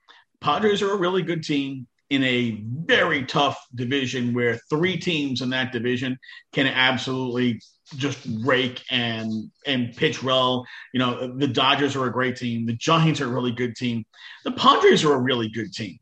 [0.40, 5.50] padres are a really good team in a very tough division where three teams in
[5.50, 6.18] that division
[6.52, 7.60] can absolutely
[7.96, 10.66] just rake and and pitch well.
[10.92, 12.66] You know, the Dodgers are a great team.
[12.66, 14.04] The Giants are a really good team.
[14.44, 15.98] The Padres are a really good team.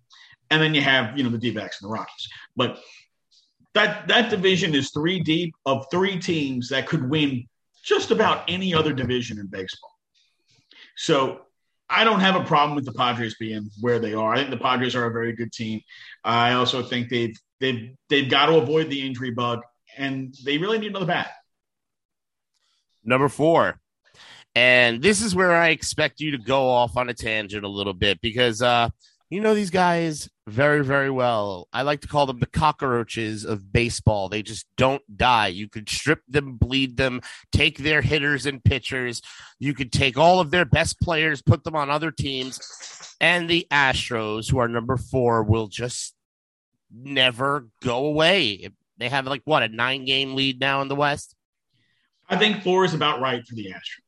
[0.50, 2.28] And then you have, you know, the D-backs and the Rockies.
[2.54, 2.78] But
[3.74, 7.46] that that division is three deep of three teams that could win
[7.84, 9.92] just about any other division in baseball.
[10.96, 11.45] So
[11.88, 14.34] I don't have a problem with the Padres being where they are.
[14.34, 15.80] I think the Padres are a very good team.
[16.24, 19.60] I also think they've they've they've got to avoid the injury bug,
[19.96, 21.30] and they really need another bat.
[23.04, 23.80] Number four.
[24.56, 27.92] And this is where I expect you to go off on a tangent a little
[27.92, 28.88] bit because uh,
[29.28, 31.66] you know these guys very, very well.
[31.72, 34.28] I like to call them the cockroaches of baseball.
[34.28, 35.48] They just don't die.
[35.48, 39.22] You could strip them, bleed them, take their hitters and pitchers.
[39.58, 43.66] You could take all of their best players, put them on other teams, and the
[43.70, 46.14] Astros, who are number four, will just
[46.92, 48.68] never go away.
[48.98, 51.34] They have like what a nine game lead now in the West.
[52.28, 54.02] I think four is about right for the Astros.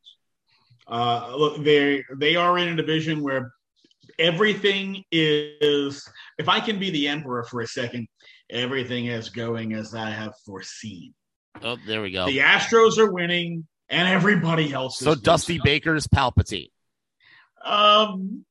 [0.87, 3.53] Uh, look, they they are in a division where
[4.19, 6.09] everything is.
[6.39, 8.09] If I can be the emperor for a second,
[8.51, 11.15] everything is going as I have foreseen.
[11.63, 12.27] Oh, there we go.
[12.27, 14.99] The Astros are winning, and everybody else.
[14.99, 15.65] So Dusty losing.
[15.65, 16.71] Baker's Palpatine.
[17.65, 18.45] Um,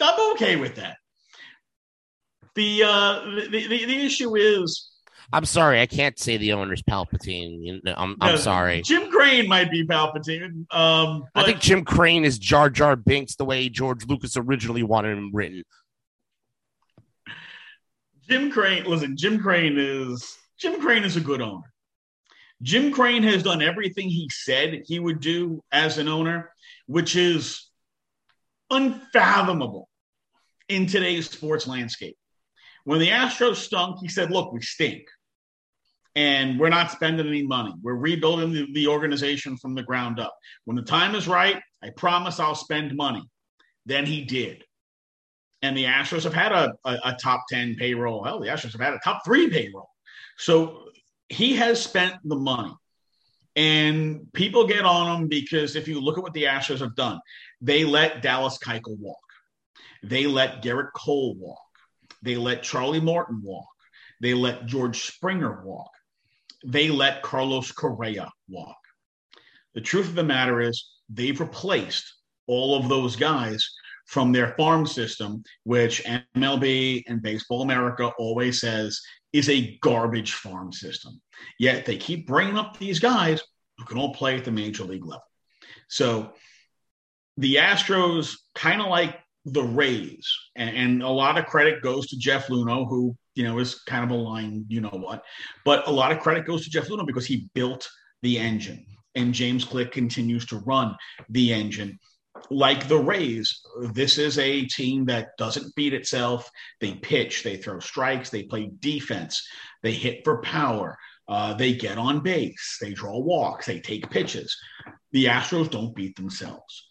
[0.00, 0.96] I'm okay with that.
[2.54, 4.90] The uh, the, the, the issue is
[5.32, 7.62] I'm sorry, I can't say the owner's Palpatine.
[7.62, 8.80] You know, I'm, I'm sorry.
[8.80, 10.72] Jim Crane might be Palpatine.
[10.72, 15.18] Um, I think Jim Crane is Jar Jar Binks the way George Lucas originally wanted
[15.18, 15.64] him written.
[18.28, 21.72] Jim Crane, listen, Jim Crane is Jim Crane is a good owner.
[22.62, 26.50] Jim Crane has done everything he said he would do as an owner,
[26.86, 27.70] which is
[28.70, 29.88] unfathomable
[30.68, 32.16] in today's sports landscape.
[32.84, 35.04] When the Astros stunk, he said, Look, we stink
[36.18, 37.72] and we're not spending any money.
[37.80, 40.36] We're rebuilding the, the, organization from the ground up.
[40.64, 43.22] When the time is right, I promise I'll spend money.
[43.86, 44.64] Then he did.
[45.62, 48.24] And the Astros have had a, a, a top 10 payroll.
[48.24, 49.88] Hell, the Astros have had a top three payroll.
[50.38, 50.88] So
[51.28, 52.74] he has spent the money.
[53.54, 57.20] And people get on him because if you look at what the Astros have done,
[57.60, 59.18] they let Dallas Keuchel walk.
[60.02, 61.62] They let Gerrit Cole walk.
[62.22, 63.68] They let Charlie Morton walk.
[64.20, 65.90] They let George Springer walk
[66.64, 68.76] they let Carlos Correa walk.
[69.74, 72.12] The truth of the matter is, they've replaced
[72.46, 73.68] all of those guys
[74.06, 76.02] from their farm system, which
[76.34, 79.00] MLB and Baseball America always says
[79.32, 81.20] is a garbage farm system.
[81.58, 83.42] Yet they keep bringing up these guys
[83.76, 85.22] who can all play at the major league level.
[85.88, 86.32] So
[87.36, 92.18] the Astros, kind of like the Rays, and, and, a lot of credit goes to
[92.18, 95.22] Jeff Luhnow, who you know, is kind of a line, you know what.
[95.64, 97.88] But a lot of credit goes to Jeff Luhnow because he built
[98.22, 100.96] the engine, and James Click continues to run
[101.28, 102.00] the engine.
[102.50, 103.60] Like the Rays,
[103.92, 106.50] this is a team that doesn't beat itself.
[106.80, 109.46] They pitch, they throw strikes, they play defense,
[109.84, 110.98] they hit for power,
[111.28, 114.56] uh, they get on base, they draw walks, they take pitches.
[115.12, 116.87] The Astros don't beat themselves.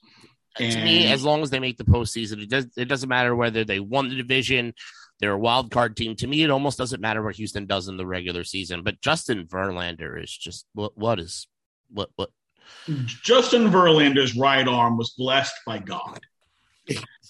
[0.60, 2.68] And, to me, as long as they make the postseason, it does.
[2.78, 4.74] It doesn't matter whether they won the division
[5.20, 6.16] they're a wild card team.
[6.18, 8.84] To me, it almost doesn't matter what Houston does in the regular season.
[8.84, 11.48] But Justin Verlander is just what what is
[11.90, 12.30] what what
[13.24, 16.20] Justin Verlander's right arm was blessed by God.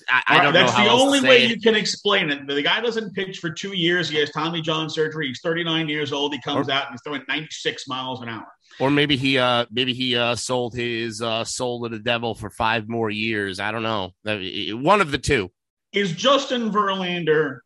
[0.09, 1.49] I, I don't That's the only way it.
[1.49, 2.45] you can explain it.
[2.45, 4.07] The guy doesn't pitch for two years.
[4.07, 5.27] He has Tommy John surgery.
[5.27, 6.33] He's 39 years old.
[6.33, 8.45] He comes or, out and he's throwing 96 miles an hour.
[8.79, 12.49] Or maybe he uh maybe he uh sold his uh soul to the devil for
[12.49, 13.59] five more years.
[13.59, 14.11] I don't know.
[14.23, 15.51] One of the two.
[15.93, 17.59] Is Justin Verlander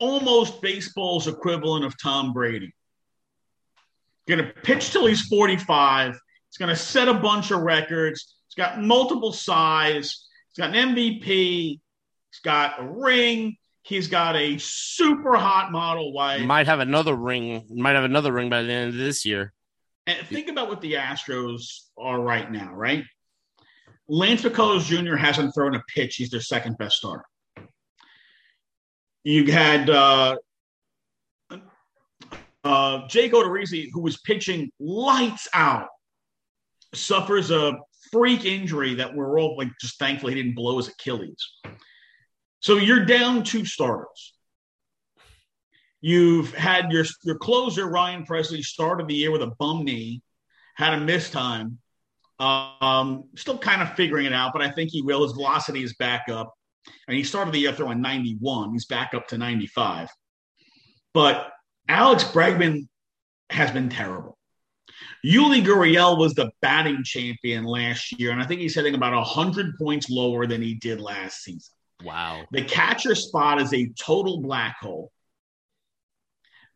[0.00, 2.74] almost baseball's equivalent of Tom Brady.
[4.26, 6.12] Going to pitch till he's 45.
[6.12, 8.34] He's going to set a bunch of records.
[8.48, 10.26] He's got multiple size.
[10.48, 11.22] He's got an MVP.
[11.22, 13.56] He's got a ring.
[13.82, 16.42] He's got a super hot model wife.
[16.42, 17.66] Might have another ring.
[17.70, 19.52] Might have another ring by the end of this year.
[20.06, 21.62] And think about what the Astros
[21.98, 23.04] are right now, right?
[24.08, 25.14] Lance McCullers Jr.
[25.14, 26.16] hasn't thrown a pitch.
[26.16, 27.24] He's their second best starter.
[29.22, 30.36] You had uh,
[32.64, 35.88] uh, Jake Odorizzi, who was pitching lights out,
[36.94, 37.74] suffers a
[38.10, 41.52] freak injury that we're all like just thankfully he didn't blow his Achilles.
[42.60, 44.34] So you're down two starters.
[46.00, 50.22] You've had your your closer Ryan Pressly started the year with a bum knee,
[50.76, 51.78] had a missed time.
[52.38, 55.22] Um, still kind of figuring it out, but I think he will.
[55.22, 56.54] His velocity is back up.
[57.06, 58.72] And he started the year throwing 91.
[58.72, 60.08] He's back up to 95.
[61.12, 61.50] But
[61.88, 62.88] Alex Bregman
[63.50, 64.38] has been terrible.
[65.24, 69.76] Yuli Gurriel was the batting champion last year, and I think he's hitting about 100
[69.76, 71.74] points lower than he did last season.
[72.02, 72.44] Wow.
[72.52, 75.12] The catcher spot is a total black hole.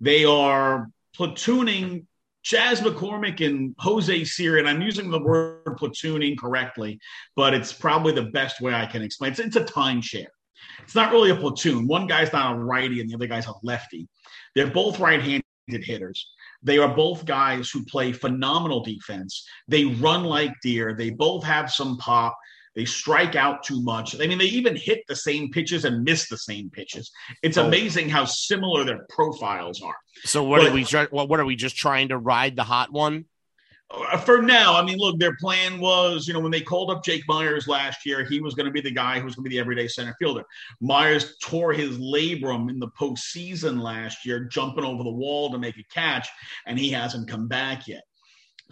[0.05, 2.05] They are platooning
[2.43, 7.01] Chas McCormick and Jose Siri, and I'm using the word platooning incorrectly,
[7.37, 9.31] but it's probably the best way I can explain.
[9.31, 10.27] It's, it's a timeshare.
[10.83, 11.87] It's not really a platoon.
[11.87, 14.07] One guy's not a righty and the other guy's a lefty.
[14.55, 16.29] They're both right-handed hitters.
[16.63, 19.47] They are both guys who play phenomenal defense.
[19.69, 20.95] They run like deer.
[20.95, 22.37] They both have some pop.
[22.75, 24.21] They strike out too much.
[24.21, 27.11] I mean, they even hit the same pitches and miss the same pitches.
[27.43, 27.67] It's oh.
[27.67, 29.97] amazing how similar their profiles are.
[30.25, 30.85] So what but, are we?
[31.11, 33.27] What, what are we just trying to ride the hot one?
[33.91, 37.05] Uh, for now, I mean, look, their plan was, you know, when they called up
[37.05, 39.51] Jake Meyers last year, he was going to be the guy who was going to
[39.51, 40.43] be the everyday center fielder.
[40.81, 45.77] Meyers tore his labrum in the postseason last year, jumping over the wall to make
[45.79, 46.29] a catch,
[46.67, 48.03] and he hasn't come back yet.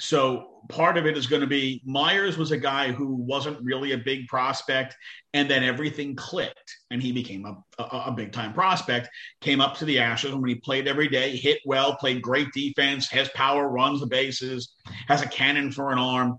[0.02, 3.92] So part of it is going to be Meyers was a guy who wasn't really
[3.92, 4.96] a big prospect,
[5.32, 9.08] and then everything clicked, and he became a, a, a big time prospect.
[9.40, 12.48] Came up to the Ashes, and when he played every day, hit well, played great
[12.52, 14.74] defense, has power, runs the bases,
[15.06, 16.36] has a cannon for an arm.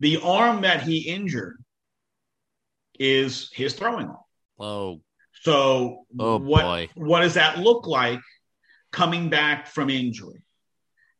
[0.00, 1.62] The arm that he injured
[2.98, 4.18] is his throwing arm.
[4.58, 5.02] Oh,
[5.42, 6.88] so oh what boy.
[6.96, 8.18] what does that look like
[8.90, 10.45] coming back from injury?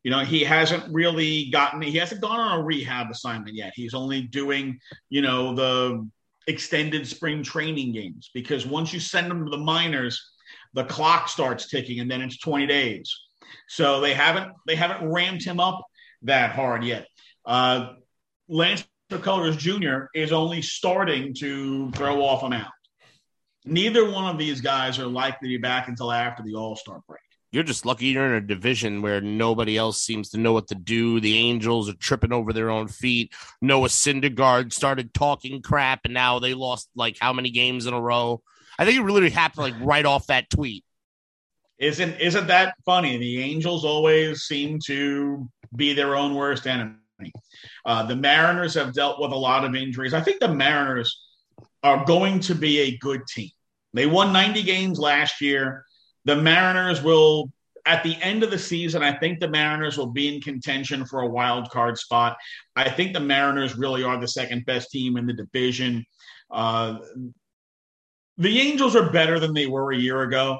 [0.07, 3.73] You know, he hasn't really gotten, he hasn't gone on a rehab assignment yet.
[3.75, 6.09] He's only doing, you know, the
[6.47, 10.31] extended spring training games because once you send him to the minors,
[10.73, 13.13] the clock starts ticking and then it's 20 days.
[13.67, 15.83] So they haven't, they haven't ramped him up
[16.21, 17.05] that hard yet.
[17.45, 17.95] Uh,
[18.47, 20.05] Lance McCullers Jr.
[20.15, 22.71] is only starting to throw off a mound.
[23.65, 27.01] Neither one of these guys are likely to be back until after the All Star
[27.09, 27.19] break
[27.57, 30.75] you're just lucky you're in a division where nobody else seems to know what to
[30.75, 31.19] do.
[31.19, 33.33] The Angels are tripping over their own feet.
[33.63, 37.99] Noah Syndergaard started talking crap, and now they lost like how many games in a
[37.99, 38.43] row?
[38.77, 40.85] I think it really happened like right off that tweet.
[41.79, 43.17] Isn't isn't that funny?
[43.17, 46.93] The Angels always seem to be their own worst enemy.
[47.87, 50.13] Uh, the Mariners have dealt with a lot of injuries.
[50.13, 51.23] I think the Mariners
[51.81, 53.49] are going to be a good team.
[53.95, 55.86] They won 90 games last year
[56.27, 57.49] the Mariners will
[57.85, 61.21] at the end of the season, I think the Mariners will be in contention for
[61.21, 62.35] a wild card spot.
[62.75, 66.05] I think the Mariners really are the second best team in the division.
[66.51, 66.97] Uh,
[68.37, 70.59] the Angels are better than they were a year ago,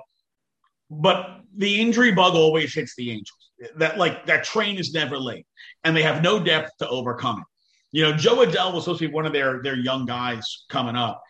[0.89, 3.51] but the injury bug always hits the Angels.
[3.75, 5.45] That like that train is never late,
[5.83, 7.45] and they have no depth to overcome it.
[7.91, 10.95] You know, Jo Adell was supposed to be one of their their young guys coming
[10.95, 11.21] up,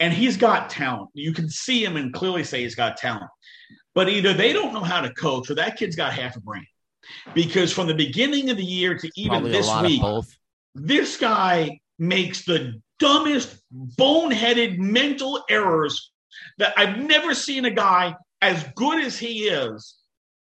[0.00, 1.10] and he's got talent.
[1.12, 3.30] You can see him and clearly say he's got talent.
[3.98, 6.64] But either they don't know how to coach or that kid's got half a brain.
[7.34, 10.02] Because from the beginning of the year to even Probably this week,
[10.76, 13.60] this guy makes the dumbest,
[13.98, 16.12] boneheaded mental errors
[16.58, 19.96] that I've never seen a guy as good as he is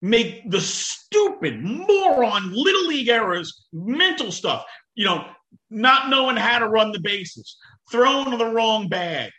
[0.01, 4.65] make the stupid, moron, little league errors, mental stuff.
[4.95, 5.23] You know,
[5.69, 7.57] not knowing how to run the bases,
[7.91, 9.29] throwing the wrong bag,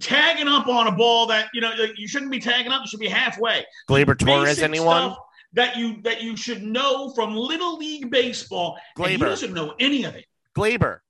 [0.00, 2.82] tagging up on a ball that you know you shouldn't be tagging up.
[2.82, 3.64] You should be halfway.
[3.88, 5.14] Gleyber Torres, anyone
[5.52, 8.76] that you that you should know from little league baseball?
[8.96, 10.26] Gleyber he doesn't know any of it.
[10.56, 11.00] Gleyber.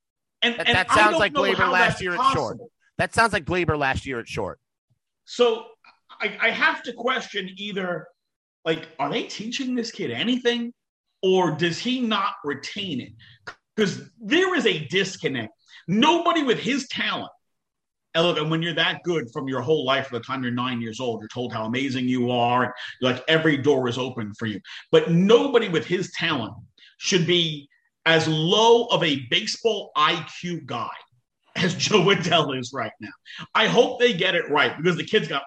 [0.41, 2.29] And, that, and that sounds like Gleyber last year possible.
[2.29, 2.57] at short.
[2.97, 4.59] That sounds like Gleyber last year at short.
[5.25, 5.65] So
[6.21, 8.07] I, I have to question either
[8.63, 10.73] like, are they teaching this kid anything,
[11.21, 13.13] or does he not retain it?
[13.75, 15.53] Because there is a disconnect.
[15.87, 17.31] Nobody with his talent
[18.15, 20.51] and look, and when you're that good from your whole life, from the time you're
[20.51, 22.73] nine years old, you're told how amazing you are.
[23.01, 24.61] Like every door is open for you.
[24.91, 26.53] But nobody with his talent
[26.97, 27.69] should be
[28.05, 30.89] as low of a baseball IQ guy
[31.57, 33.11] as Jo Adell is right now.
[33.53, 35.43] I hope they get it right because the kid's got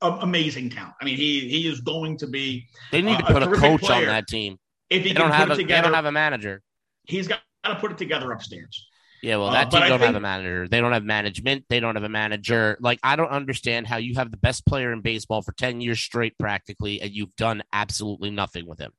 [0.00, 0.94] amazing talent.
[1.00, 2.66] I mean, he he is going to be.
[2.92, 4.02] They need to put a, a coach player.
[4.02, 4.58] on that team.
[4.90, 6.62] If he they don't have a, together, they don't have a manager.
[7.04, 8.86] He's got to put it together upstairs.
[9.22, 10.06] Yeah, well, uh, that uh, team don't think...
[10.06, 10.68] have a manager.
[10.68, 11.64] They don't have management.
[11.68, 12.76] They don't have a manager.
[12.80, 16.00] Like, I don't understand how you have the best player in baseball for ten years
[16.00, 18.92] straight, practically, and you've done absolutely nothing with him.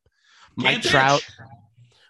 [0.56, 1.26] Mike Trout.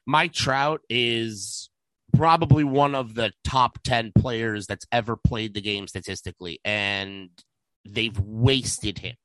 [0.06, 1.70] Mike Trout is
[2.16, 7.30] probably one of the top ten players that's ever played the game statistically, and
[7.86, 9.16] they've wasted him.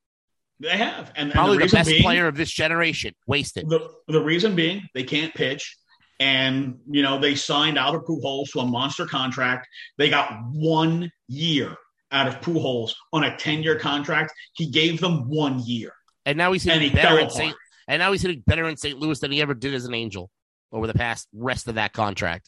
[0.61, 3.13] They have, and, probably and the, the best being, player of this generation.
[3.27, 3.69] Wasted.
[3.69, 5.77] The the reason being they can't pitch
[6.19, 9.67] and you know they signed Albert Pujols to a monster contract.
[9.97, 11.75] They got one year
[12.11, 14.33] out of Pujols on a ten-year contract.
[14.53, 15.93] He gave them one year,
[16.25, 17.55] and now he's hitting better in St.
[17.87, 18.99] And now he's hitting better in St.
[18.99, 20.29] Louis than he ever did as an Angel
[20.71, 22.47] over the past rest of that contract.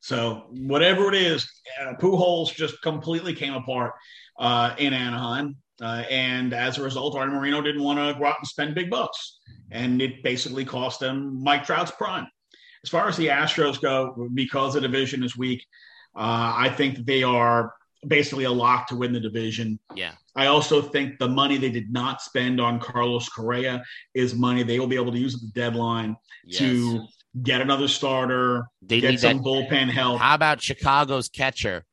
[0.00, 1.48] So whatever it is,
[1.80, 3.92] uh, Pujols just completely came apart
[4.40, 5.56] uh, in Anaheim.
[5.80, 8.90] Uh, and as a result, Arte Moreno didn't want to go out and spend big
[8.90, 9.38] bucks.
[9.70, 12.26] And it basically cost them Mike Trout's prime.
[12.84, 15.64] As far as the Astros go, because the division is weak,
[16.16, 17.74] uh, I think that they are
[18.06, 19.78] basically a lock to win the division.
[19.94, 20.12] Yeah.
[20.34, 24.80] I also think the money they did not spend on Carlos Correa is money they
[24.80, 26.58] will be able to use at the deadline yes.
[26.58, 27.06] to
[27.40, 29.44] get another starter, they get some that.
[29.44, 30.20] bullpen help.
[30.20, 31.84] How about Chicago's catcher?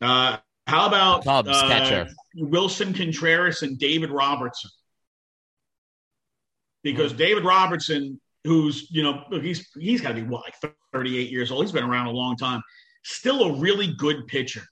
[0.00, 4.70] Uh, how about Cubs uh, catcher Willson Contreras and David Robertson?
[6.82, 7.18] Because mm.
[7.18, 11.64] David Robertson who's you know he's he's got to be what like 38 years old.
[11.64, 12.62] He's been around a long time.
[13.04, 14.62] Still a really good pitcher.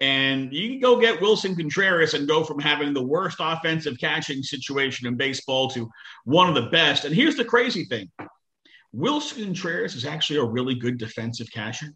[0.00, 4.42] And you can go get Willson Contreras and go from having the worst offensive catching
[4.42, 5.90] situation in baseball to
[6.24, 7.04] one of the best.
[7.04, 8.08] And here's the crazy thing
[8.92, 11.88] Willson Contreras is actually a really good defensive catcher.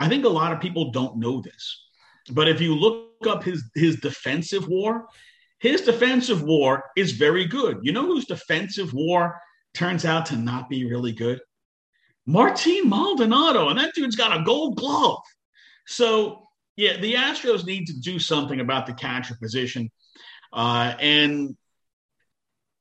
[0.00, 1.86] I think a lot of people don't know this.
[2.30, 5.06] But if you look up his, his defensive war,
[5.60, 7.78] his defensive war is very good.
[7.82, 9.40] You know whose defensive war
[9.74, 11.40] turns out to not be really good?
[12.26, 13.68] Martin Maldonado.
[13.68, 15.22] And that dude's got a gold glove.
[15.86, 16.46] So
[16.76, 19.90] yeah, the Astros need to do something about the catcher position.
[20.52, 21.56] Uh, and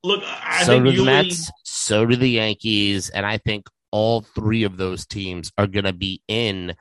[0.03, 3.67] look, I so think do the Yuli, Mets, so do the Yankees, and I think
[3.91, 6.73] all three of those teams are going to be in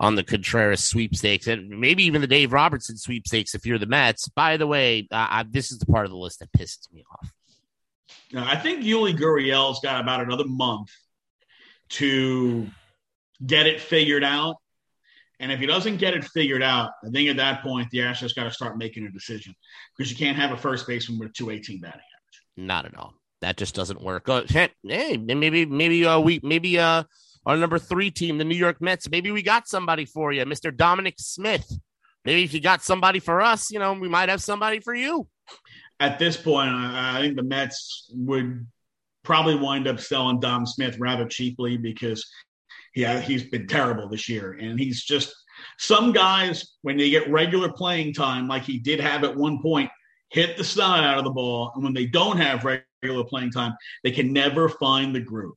[0.00, 4.28] on the Contreras sweepstakes, and maybe even the Dave Robertson sweepstakes if you're the Mets.
[4.28, 7.04] By the way, uh, I, this is the part of the list that pisses me
[7.12, 7.32] off.
[8.32, 10.90] Now, I think Yuli Gurriel's got about another month
[11.90, 12.66] to
[13.44, 14.56] get it figured out.
[15.40, 18.34] And if he doesn't get it figured out, I think at that point the Astros
[18.34, 19.54] got to start making a decision
[19.96, 22.68] because you can't have a first baseman with a 218 batting average.
[22.68, 23.14] Not at all.
[23.40, 24.28] That just doesn't work.
[24.28, 24.70] Uh, hey,
[25.18, 27.02] maybe maybe uh, we maybe uh
[27.44, 29.10] our number three team, the New York Mets.
[29.10, 31.70] Maybe we got somebody for you, Mister Dominic Smith.
[32.24, 35.28] Maybe if you got somebody for us, you know, we might have somebody for you.
[36.00, 38.66] At this point, I, I think the Mets would
[39.22, 42.24] probably wind up selling Dom Smith rather cheaply because
[42.94, 44.52] yeah, he's been terrible this year.
[44.52, 45.34] And he's just
[45.78, 49.90] some guys, when they get regular playing time, like he did have at one point,
[50.30, 51.72] hit the snot out of the ball.
[51.74, 55.54] And when they don't have regular playing time, they can never find the groove.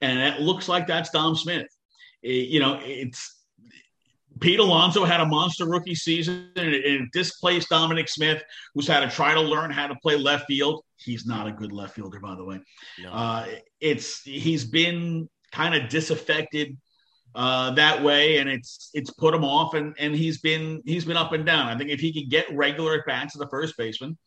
[0.00, 1.66] And it looks like that's Dom Smith.
[2.22, 3.41] It, you know, it's
[4.42, 8.42] Pete Alonso had a monster rookie season and it, it displaced Dominic Smith,
[8.74, 10.84] who's had to try to learn how to play left field.
[10.96, 12.60] He's not a good left fielder, by the way.
[13.02, 13.12] No.
[13.12, 13.46] Uh,
[13.80, 16.76] it's he's been kind of disaffected
[17.34, 21.16] uh, that way, and it's it's put him off, and and he's been he's been
[21.16, 21.68] up and down.
[21.68, 24.18] I think if he could get regular at bats as the first baseman,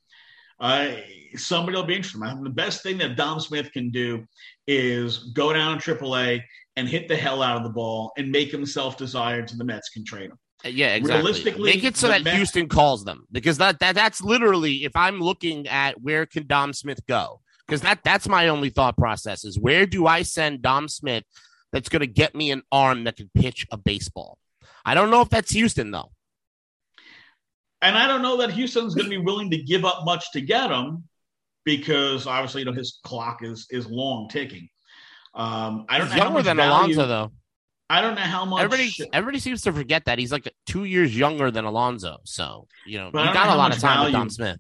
[0.60, 0.92] uh,
[1.36, 2.24] somebody will be interested.
[2.24, 4.26] I think the best thing that Dom Smith can do
[4.68, 6.42] is go down to AAA
[6.76, 9.90] and hit the hell out of the ball and make himself desired to the Mets
[9.90, 10.40] can trade him.
[10.64, 11.22] Uh, yeah, exactly.
[11.22, 14.96] Realistically, make it so that Mets- Houston calls them because that, that that's literally if
[14.96, 19.44] I'm looking at where can Dom Smith go because that that's my only thought process
[19.44, 21.24] is where do I send Dom Smith
[21.72, 24.38] that's going to get me an arm that can pitch a baseball.
[24.86, 26.12] I don't know if that's Houston though.
[27.82, 30.42] And I don't know that Houston's going to be willing to give up much to
[30.42, 31.04] get him
[31.66, 34.70] because obviously you know his clock is is long ticking.
[35.36, 37.32] Um, I don't He's know younger than value, Alonso though.
[37.90, 38.64] I don't know how much.
[38.64, 42.18] Everybody, everybody seems to forget that he's like two years younger than Alonso.
[42.24, 44.60] So you know, he got a lot of time value, with Dom Smith.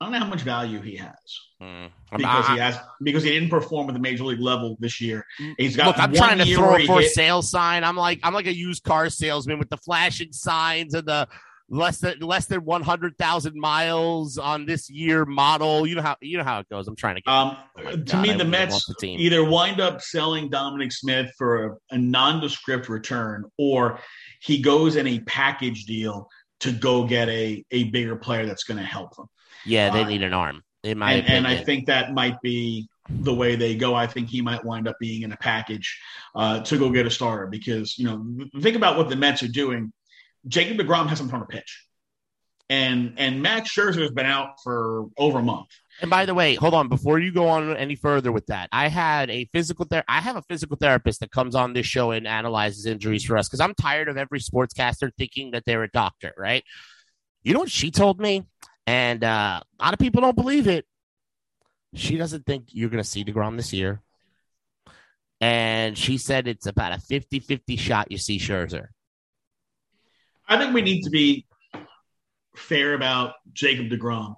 [0.00, 1.90] I don't know how much value he has mm.
[2.14, 5.24] because I, he has because he didn't perform at the major league level this year.
[5.40, 5.54] Mm.
[5.56, 5.86] He's got.
[5.86, 7.82] Look, I'm trying to throw a for a sale sign.
[7.82, 11.28] I'm like I'm like a used car salesman with the flashing signs and the
[11.68, 15.86] less than less than 100,000 miles on this year model.
[15.86, 16.86] You know how you know how it goes.
[16.88, 17.32] I'm trying to get.
[17.32, 21.66] Um, oh to God, me, the Mets the either wind up selling Dominic Smith for
[21.66, 23.98] a, a nondescript return, or
[24.40, 26.28] he goes in a package deal
[26.60, 29.26] to go get a a bigger player that's going to help them.
[29.64, 30.62] Yeah, they uh, need an arm.
[30.82, 33.94] In my and, and, I think that might be the way they go.
[33.94, 35.98] I think he might wind up being in a package
[36.36, 38.24] uh, to go get a starter because you know
[38.60, 39.92] think about what the Mets are doing.
[40.46, 41.86] Jacob Degrom hasn't thrown a pitch,
[42.68, 45.68] and and Max Scherzer has been out for over a month.
[46.00, 48.68] And by the way, hold on before you go on any further with that.
[48.70, 52.10] I had a physical ther- I have a physical therapist that comes on this show
[52.10, 55.90] and analyzes injuries for us because I'm tired of every sportscaster thinking that they're a
[55.90, 56.62] doctor, right?
[57.42, 58.44] You know what she told me?
[58.86, 60.84] And uh, a lot of people don't believe it.
[61.94, 64.02] She doesn't think you're going to see DeGrom this year.
[65.40, 68.88] And she said it's about a 50 50 shot you see Scherzer.
[70.48, 71.46] I think we need to be
[72.56, 74.34] fair about Jacob DeGrom.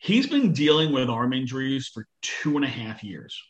[0.00, 3.40] He's been dealing with arm injuries for two and a half years.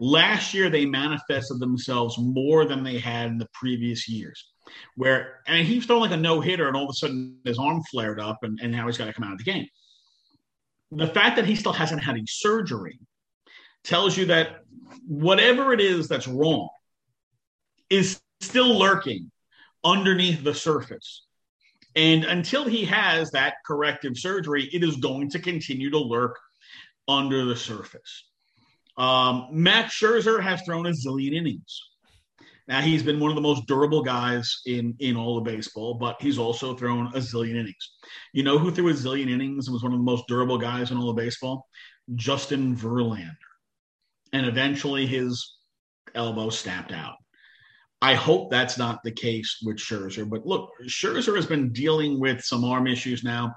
[0.00, 4.52] Last year, they manifested themselves more than they had in the previous years
[4.96, 7.82] where and he's throwing like a no hitter, and all of a sudden his arm
[7.90, 9.66] flared up, and, and now he's got to come out of the game.
[10.92, 12.98] The fact that he still hasn't had any surgery
[13.82, 14.60] tells you that
[15.06, 16.68] whatever it is that's wrong
[17.90, 19.30] is still lurking
[19.84, 21.26] underneath the surface.
[21.96, 26.38] And until he has that corrective surgery, it is going to continue to lurk
[27.08, 28.24] under the surface.
[28.96, 31.82] Um, Max Scherzer has thrown a zillion innings.
[32.66, 36.16] Now he's been one of the most durable guys in in all of baseball, but
[36.22, 37.90] he's also thrown a zillion innings.
[38.32, 40.90] You know who threw a zillion innings and was one of the most durable guys
[40.90, 41.68] in all of baseball?
[42.14, 43.36] Justin Verlander.
[44.32, 45.56] and eventually his
[46.14, 47.16] elbow snapped out.
[48.04, 50.28] I hope that's not the case with Scherzer.
[50.28, 53.54] But look, Scherzer has been dealing with some arm issues now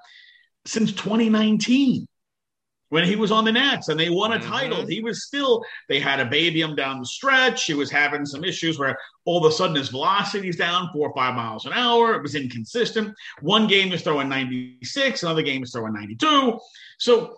[0.66, 2.08] since 2019
[2.88, 4.50] when he was on the Nats and they won a mm-hmm.
[4.50, 4.86] title.
[4.86, 7.66] He was still, they had a baby him down the stretch.
[7.66, 11.10] He was having some issues where all of a sudden his velocity is down four
[11.10, 12.14] or five miles an hour.
[12.14, 13.14] It was inconsistent.
[13.42, 16.58] One game is throwing 96, another game is throwing 92.
[17.00, 17.36] So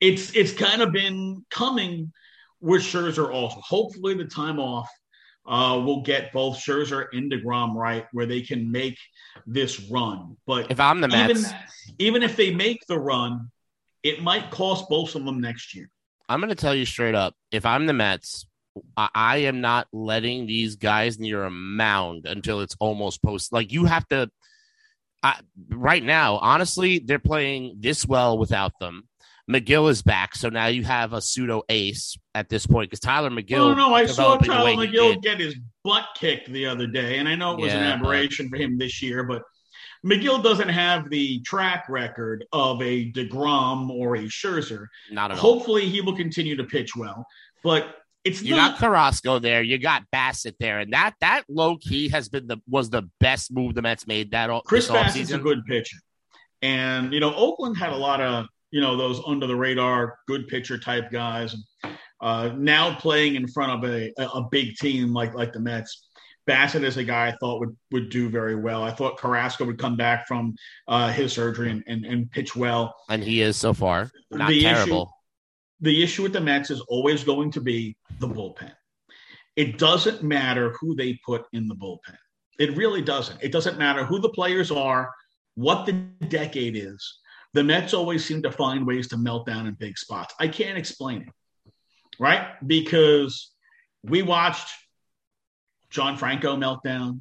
[0.00, 2.12] it's it's kind of been coming
[2.60, 3.58] with Scherzer also.
[3.60, 4.88] Hopefully the time off
[5.46, 8.98] uh, will get both Scherzer and DeGrom right where they can make
[9.46, 10.36] this run.
[10.46, 11.56] But if I'm the Mets, even,
[11.98, 13.50] even if they make the run,
[14.02, 15.90] it might cost both of them next year.
[16.28, 18.46] I'm going to tell you straight up if I'm the Mets,
[18.96, 23.52] I, I am not letting these guys near a mound until it's almost post.
[23.52, 24.30] Like you have to.
[25.24, 25.38] I,
[25.68, 29.06] right now, honestly, they're playing this well without them.
[29.52, 33.30] Megill is back, so now you have a pseudo ace at this point because Tylor
[33.30, 33.72] Megill.
[33.72, 37.34] Oh no, I saw Tylor Megill get his butt kicked the other day, and I
[37.34, 38.56] know it was yeah, an aberration but...
[38.56, 39.42] for him this year, but
[40.04, 44.86] Megill doesn't have the track record of a Degrom or a Scherzer.
[45.10, 45.54] Not at all.
[45.54, 47.26] Hopefully, he will continue to pitch well,
[47.62, 48.72] but it's you not...
[48.72, 52.58] got Carrasco there, you got Bassitt there, and that that low key has been the
[52.68, 54.62] was the best move the Mets made that all.
[54.62, 55.98] Chris Bassitt's a good pitcher,
[56.62, 60.48] and you know Oakland had a lot of you know those under the radar good
[60.48, 61.54] pitcher type guys.
[62.20, 66.08] Uh, now playing in front of a, a big team like like the Mets,
[66.48, 68.82] Bassitt is a guy I thought would would do very well.
[68.82, 70.54] I thought Carrasco would come back from
[70.88, 74.62] uh, his surgery and, and, and pitch well, and he is so far not the
[74.62, 75.02] terrible.
[75.02, 75.08] Issue,
[75.82, 78.72] the issue with the Mets is always going to be the bullpen.
[79.54, 82.16] It doesn't matter who they put in the bullpen.
[82.58, 83.42] It really doesn't.
[83.42, 85.12] It doesn't matter who the players are,
[85.56, 85.92] what the
[86.28, 87.18] decade is
[87.54, 90.34] the Mets always seem to find ways to melt down in big spots.
[90.38, 91.72] I can't explain it,
[92.18, 92.46] right?
[92.66, 93.50] Because
[94.02, 94.68] we watched
[95.90, 97.20] John Franco meltdown.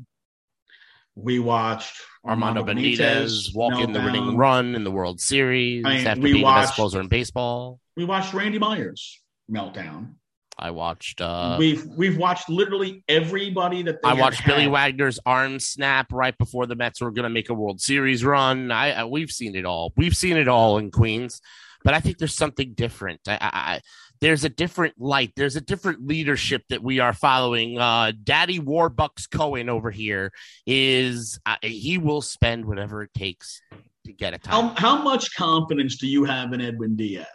[1.15, 5.83] We watched Armando, Armando Benitez, Benitez walk in the winning run in the World Series
[5.85, 7.79] I mean, after being watched, the best closer in baseball.
[7.97, 9.19] We watched Randy Myers
[9.51, 10.13] meltdown.
[10.61, 11.21] I watched.
[11.21, 14.45] uh We've we've watched literally everybody that I watched.
[14.45, 18.23] Billy Wagner's arm snap right before the Mets were going to make a World Series
[18.23, 18.71] run.
[18.71, 19.91] I, I, we've seen it all.
[19.97, 21.41] We've seen it all in Queens,
[21.83, 23.21] but I think there's something different.
[23.27, 23.81] I, I,
[24.21, 25.33] there's a different light.
[25.35, 27.79] There's a different leadership that we are following.
[27.79, 30.31] Uh, Daddy Warbucks Cohen over here
[30.67, 33.61] is uh, he will spend whatever it takes
[34.05, 34.75] to get a time.
[34.75, 37.25] How, how much confidence do you have in Edwin Diaz?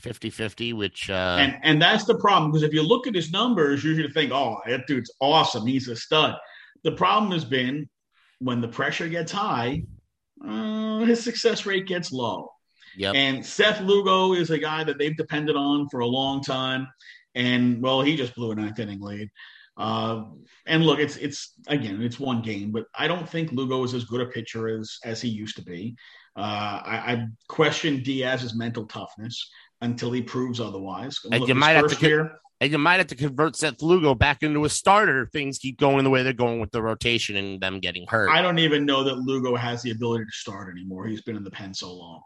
[0.00, 3.84] 50-50 which uh and and that's the problem because if you look at his numbers
[3.84, 5.66] you're going to think oh that dude's awesome.
[5.66, 6.34] He's a stud.
[6.84, 7.88] The problem has been
[8.38, 9.82] when the pressure gets high
[10.46, 12.50] uh, his success rate gets low.
[12.96, 13.14] Yep.
[13.14, 16.88] and seth lugo is a guy that they've depended on for a long time
[17.36, 19.30] and well he just blew a ninth inning lead.
[19.76, 20.24] Uh,
[20.66, 24.04] and look, it's it's again, it's one game, but I don't think Lugo is as
[24.04, 25.96] good a pitcher as as he used to be.
[26.36, 29.50] Uh, I, I, question Diaz's mental toughness
[29.80, 31.18] until he proves otherwise.
[31.30, 34.42] And you might have to year, and you might have to convert Seth Lugo back
[34.42, 37.60] into a starter if things keep going the way they're going with the rotation and
[37.60, 38.28] them getting hurt.
[38.30, 41.06] I don't even know that Lugo has the ability to start anymore.
[41.06, 42.22] He's been in the pen so long.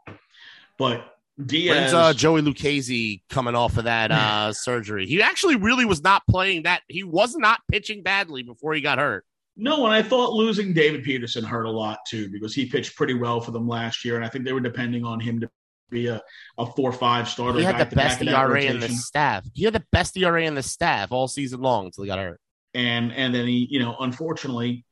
[0.77, 5.07] But Diaz, When's, uh, Joey Lucchesi coming off of that uh, surgery.
[5.07, 6.83] He actually really was not playing that.
[6.89, 9.25] He was not pitching badly before he got hurt.
[9.57, 13.15] No, and I thought losing David Peterson hurt a lot too because he pitched pretty
[13.15, 15.51] well for them last year, and I think they were depending on him to
[15.91, 16.23] be a,
[16.59, 17.59] a four five starter.
[17.59, 19.45] He had the best ERA in the staff.
[19.55, 22.41] He had the best ERA in the staff all season long until he got hurt.
[22.75, 24.85] And and then he, you know, unfortunately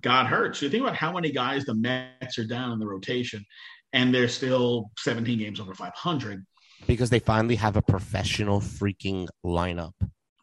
[0.00, 0.56] got hurt.
[0.56, 3.44] So you think about how many guys the Mets are down in the rotation,
[3.92, 6.44] and they're still 17 games over 500
[6.86, 9.92] because they finally have a professional freaking lineup.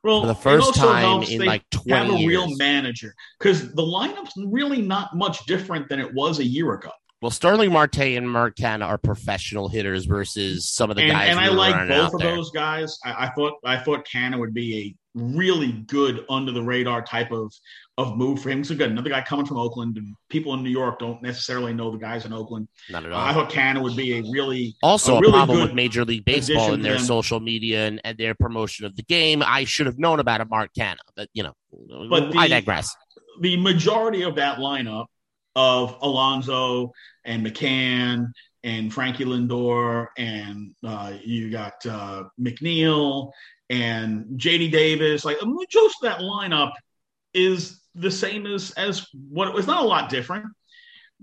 [0.04, 2.28] Well, for the first time in like 20 have a years.
[2.28, 6.90] real manager because the lineup's really not much different than it was a year ago.
[7.22, 11.30] Well, Starling Marte and Mark Canha are professional hitters versus some of the and, guys.
[11.30, 12.36] And I like both of there.
[12.36, 12.98] those guys.
[13.06, 17.32] I, I, thought I thought Canha would be a really good under the radar type
[17.32, 17.54] of
[18.00, 18.64] of move for him.
[18.64, 21.92] So good, another guy coming from Oakland, and people in New York don't necessarily know
[21.92, 22.68] the guys in Oakland.
[22.90, 23.20] Not at all.
[23.20, 26.26] Uh, I thought Canha would be a really also a, really problem with Major League
[26.26, 29.44] Baseball and their social media and, and, their promotion of the game.
[29.46, 31.54] I should have known about a Mark Canha, but you know,
[32.10, 32.96] but the, I digress.
[33.42, 35.06] The majority of that lineup
[35.56, 36.92] of Alonso
[37.26, 38.32] and McCann
[38.64, 43.32] and Frankie Lindor and uh, you got uh, McNeil
[43.70, 45.26] and JD Davis.
[45.26, 46.72] Like most that lineup
[47.34, 49.68] is the same as as what it was.
[49.68, 50.46] Not a lot different.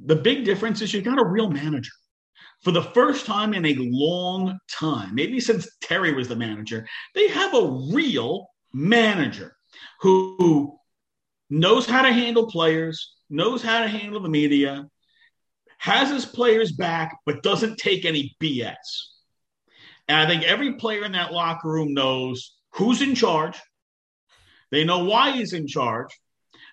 [0.05, 1.93] The big difference is you got a real manager.
[2.63, 7.29] for the first time in a long time, maybe since Terry was the manager, they
[7.29, 9.57] have a real manager
[10.01, 10.77] who
[11.51, 14.87] knows how to handle players, knows how to handle the media,
[15.79, 18.75] has his players back, but doesn't take any BS.
[20.09, 23.59] And I think every player in that locker room knows who's in charge.
[24.71, 26.09] They know why he's in charge.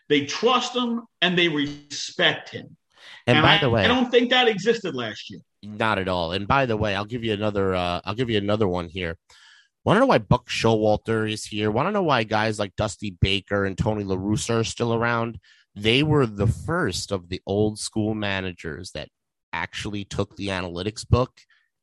[0.09, 2.77] They trust him and they respect him.
[3.27, 5.41] And, And by I, the way, I don't think that existed last year.
[5.63, 6.31] Not at all.
[6.31, 7.75] And by the way, I'll give you another.
[7.75, 9.17] Uh, I'll give you another one here.
[9.83, 11.69] Want to know why Buck Showalter is here?
[11.69, 15.39] Want to know why guys like Dusty Baker and Tony La Russa are still around?
[15.75, 19.09] They were the first of the old school managers that
[19.51, 21.31] actually took the analytics book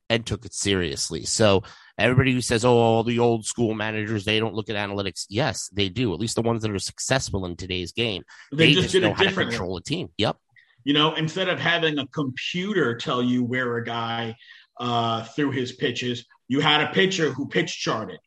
[0.08, 1.24] and took it seriously.
[1.24, 1.62] So
[1.98, 5.68] everybody who says, "Oh, all the old school managers they don't look at analytics," yes,
[5.72, 6.12] they do.
[6.12, 9.14] At least the ones that are successful in today's game, They, they, just, did know
[9.14, 10.08] how to control a team.
[10.18, 10.36] Yep.
[10.84, 14.36] You know, instead of having a computer tell you where a guy
[14.78, 18.18] uh, threw his pitches, you had a pitcher who pitch charted.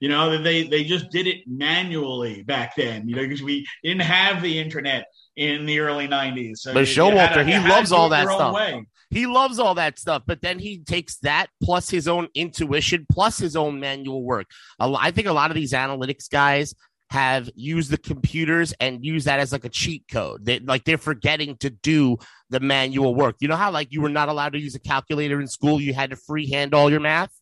[0.00, 3.08] You know, they they just did it manually back then.
[3.08, 6.56] You know, because we didn't have the internet in the early '90s.
[6.58, 8.54] So But you- you had Showalter, he you had to loves all that stuff.
[8.54, 8.84] way.
[9.12, 13.38] He loves all that stuff, but then he takes that plus his own intuition plus
[13.38, 14.46] his own manual work.
[14.78, 16.74] I think a lot of these analytics guys
[17.10, 20.44] have used the computers and use that as like a cheat code.
[20.44, 22.18] They like they're forgetting to do
[22.50, 23.34] the manual work.
[23.40, 25.92] You know how like you were not allowed to use a calculator in school, you
[25.92, 27.32] had to freehand all your math?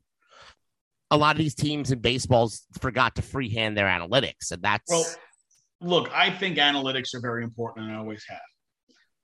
[1.11, 5.06] A lot of these teams in baseballs forgot to freehand their analytics, and that's Well,
[5.80, 8.40] look, I think analytics are very important, and I always have.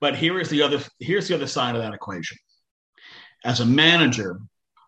[0.00, 2.38] But here is the other here's the other side of that equation.
[3.44, 4.40] As a manager,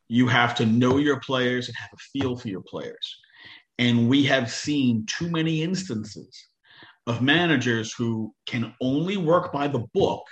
[0.09, 3.19] you have to know your players and have a feel for your players.
[3.79, 6.49] And we have seen too many instances
[7.07, 10.23] of managers who can only work by the book.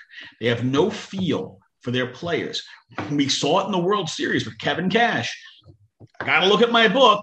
[0.41, 2.63] They have no feel for their players.
[3.11, 5.31] We saw it in the World Series with Kevin Cash.
[6.21, 7.21] I got to look at my book.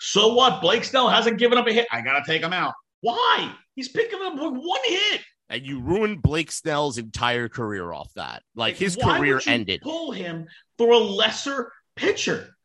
[0.00, 0.60] So what?
[0.60, 1.86] Blake Snell hasn't given up a hit.
[1.92, 2.74] I got to take him out.
[3.00, 3.52] Why?
[3.74, 5.20] He's picking up one hit.
[5.48, 8.42] and you ruined Blake Snell's entire career off that.
[8.54, 9.80] Like his Why career ended.
[9.82, 10.46] Pull him
[10.78, 12.56] for a lesser pitcher.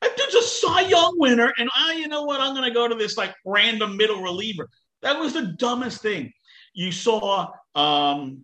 [0.00, 2.40] That dude's a Cy Young winner, and I, you know what?
[2.40, 4.68] I'm going to go to this like random middle reliever.
[5.02, 6.32] That was the dumbest thing.
[6.74, 8.42] You saw um,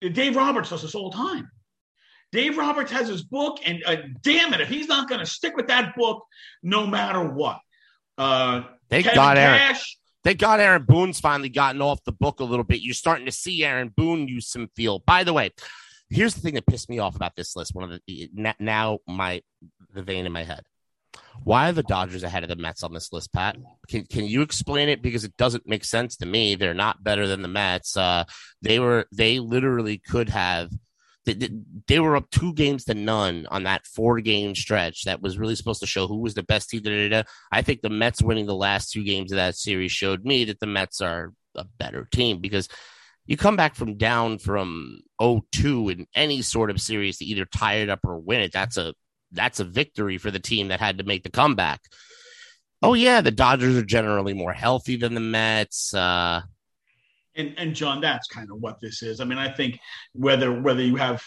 [0.00, 1.50] Dave Roberts does this all the time.
[2.32, 5.56] Dave Roberts has his book, and uh, damn it, if he's not going to stick
[5.56, 6.24] with that book,
[6.62, 7.60] no matter what.
[8.18, 9.76] Uh, Thank Kevin God, Aaron.
[10.24, 12.80] Thank God Aaron Boone's finally gotten off the book a little bit.
[12.80, 14.98] You're starting to see Aaron Boone use some feel.
[14.98, 15.50] By the way,
[16.10, 17.74] here's the thing that pissed me off about this list.
[17.74, 19.42] One of the now my
[19.94, 20.62] the vein in my head.
[21.44, 23.56] Why are the Dodgers ahead of the Mets on this list, Pat?
[23.88, 25.00] Can can you explain it?
[25.00, 26.54] Because it doesn't make sense to me.
[26.54, 27.96] They're not better than the Mets.
[27.96, 28.24] Uh,
[28.62, 30.70] they were they literally could have
[31.26, 35.56] they, were up two games to none on that four game stretch that was really
[35.56, 36.82] supposed to show who was the best team.
[36.82, 37.28] da, da, da.
[37.50, 40.60] I think the Mets winning the last two games of that series showed me that
[40.60, 42.68] the Mets are a better team because
[43.26, 47.76] you come back from down from 0-2 in any sort of series to either tie
[47.76, 48.52] it up or win it.
[48.52, 48.94] That's a
[49.32, 51.80] that's a victory for the team that had to make the comeback.
[52.82, 55.92] Oh yeah, the Dodgers are generally more healthy than the Mets.
[55.92, 56.42] Uh,
[57.36, 59.20] and and John, that's kind of what this is.
[59.20, 59.78] I mean, I think
[60.12, 61.22] whether whether you have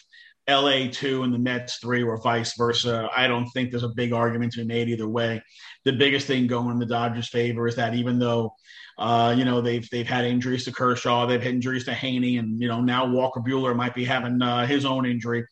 [0.49, 4.14] LA two and the Mets three or vice versa, I don't think there's a big
[4.14, 5.41] argument to be made either way.
[5.86, 8.53] The biggest thing going in the Dodgers' favor is that even though
[8.97, 12.62] uh, you know they've they've had injuries to Kershaw, they've had injuries to Heaney, and
[12.62, 15.45] you know now Walker Buehler might be having uh, his own injury.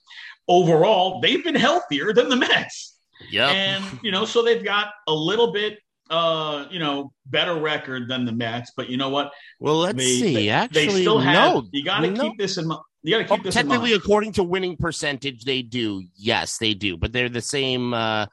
[0.47, 2.97] Overall, they've been healthier than the Mets.
[3.32, 5.80] Yeah, And you know, so they've got a little bit
[6.10, 9.32] uh, you know, better record than the Mets, but you know what?
[9.60, 10.34] well, let's they, see.
[10.36, 11.53] They, Actually, they still have.
[11.53, 11.68] no.
[11.72, 12.30] you got to no.
[12.30, 12.82] keep this in mind.
[13.03, 16.03] You got to keep Oh, this in technically, according to winning percentage, they do.
[16.16, 16.97] Yes, they do.
[16.97, 18.26] But they're the same uh,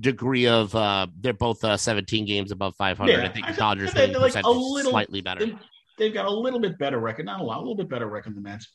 [0.00, 0.74] degree of.
[0.74, 3.10] Uh, they're both uh, 17 games above 500.
[3.12, 5.46] Yeah, I think I the Dodgers winning like a percentage little- slightly better.
[5.46, 5.54] They,
[5.98, 8.34] they've got a little bit better record, not a lot, a little bit better record
[8.34, 8.68] than the Mets.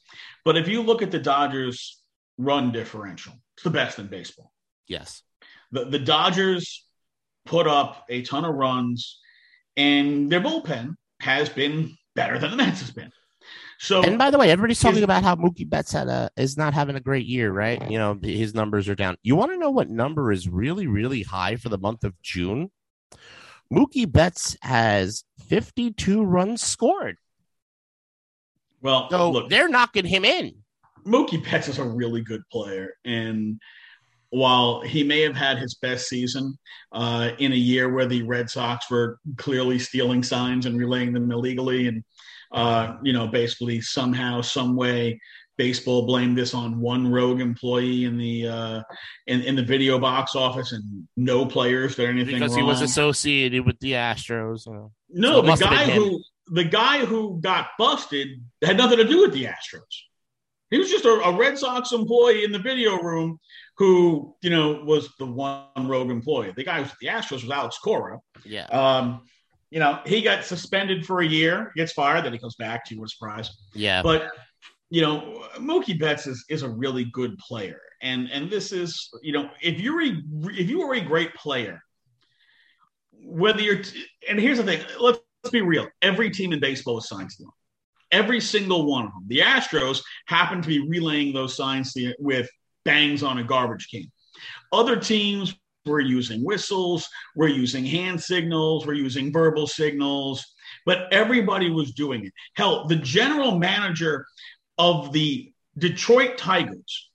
[0.45, 2.01] But if you look at the Dodgers'
[2.37, 4.51] run differential, it's the best in baseball.
[4.87, 5.21] yes.
[5.71, 6.86] The the Dodgers
[7.47, 9.19] put up a ton of runs,
[9.75, 13.11] and their bullpen has been better than the Mets has been.
[13.79, 16.73] So And by the way, everybody's talking about how Mookie Betts had a is not
[16.73, 17.89] having a great year, right?
[17.89, 19.17] You know, his numbers are down.
[19.21, 22.71] You want to know what number is really, really high for the month of June?
[23.71, 27.17] Mookie Betts has 52 runs scored.
[28.81, 30.55] well, So look, they're knocking him in.
[31.05, 33.59] Mookie Betts is a really good player, and
[34.29, 36.57] while he may have had his best season
[36.91, 41.31] uh, in a year where the Red Sox were clearly stealing signs and relaying them
[41.31, 42.03] illegally, and
[42.51, 45.19] uh, you know, basically somehow, some way,
[45.57, 48.81] baseball blamed this on one rogue employee in the uh,
[49.25, 52.59] in, in the video box office and no players did anything because wrong.
[52.59, 54.67] he was associated with the Astros.
[55.09, 58.27] No, so the guy who the guy who got busted
[58.63, 59.81] had nothing to do with the Astros.
[60.69, 63.39] He was just a, a Red Sox employee in the video room
[63.77, 66.51] who, you know, was the one rogue employee.
[66.55, 68.19] The guy who was at the Astros was Alex Cora.
[68.43, 69.21] yeah, Um,
[69.69, 72.95] you know, he got suspended for a year, gets fired, then he comes back to
[72.95, 73.51] your surprise.
[73.73, 74.01] yeah.
[74.01, 74.31] But
[74.89, 79.33] you know, Mookie Betts is, is a really good player, and and this is you
[79.33, 80.21] know if you're a
[80.51, 81.81] if you are a great player,
[83.11, 83.81] whether you're
[84.29, 87.51] and here's the thing, let's, let's be real, every team in baseball is sign stealing,
[88.11, 89.25] every single one of them.
[89.27, 92.49] The Astros happen to be relaying those signs with
[92.87, 94.09] bangs on a garbage can.
[94.71, 95.53] Other teams
[95.85, 100.43] were using whistles, we're using hand signals, we're using verbal signals,
[100.85, 102.33] but everybody was doing it.
[102.55, 104.25] Hell, the general manager
[104.77, 107.09] of the Detroit Tigers,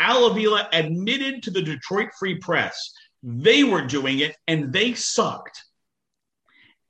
[0.00, 2.92] Al Avila admitted to the Detroit Free Press
[3.22, 5.62] they were doing it and they sucked.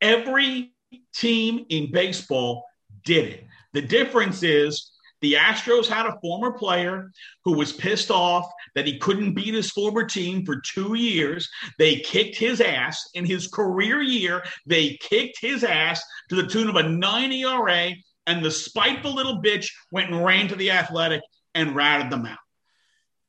[0.00, 0.72] Every
[1.14, 2.64] team in baseball
[3.04, 3.44] did it.
[3.72, 4.91] The difference is
[5.22, 7.10] the Astros had a former player
[7.44, 11.48] who was pissed off that he couldn't beat his former team for two years.
[11.78, 14.44] They kicked his ass in his career year.
[14.66, 17.92] They kicked his ass to the tune of a 9 ERA,
[18.26, 21.22] and the spiteful little bitch went and ran to the athletic
[21.54, 22.38] and ratted them out.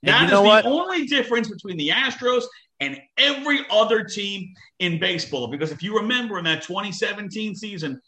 [0.01, 0.65] That you is the what?
[0.65, 2.43] only difference between the Astros
[2.79, 5.47] and every other team in baseball.
[5.47, 8.01] Because if you remember in that 2017 season,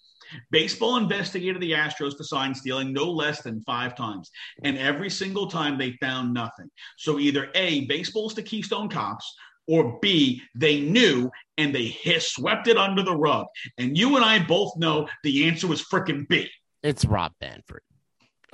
[0.51, 4.32] baseball investigated the Astros for sign stealing no less than five times.
[4.63, 6.69] And every single time they found nothing.
[6.97, 9.34] So either A, baseball's the Keystone Cops,
[9.67, 13.47] or B, they knew and they his, swept it under the rug.
[13.78, 16.49] And you and I both know the answer was freaking B.
[16.84, 17.80] it's Rob Banford.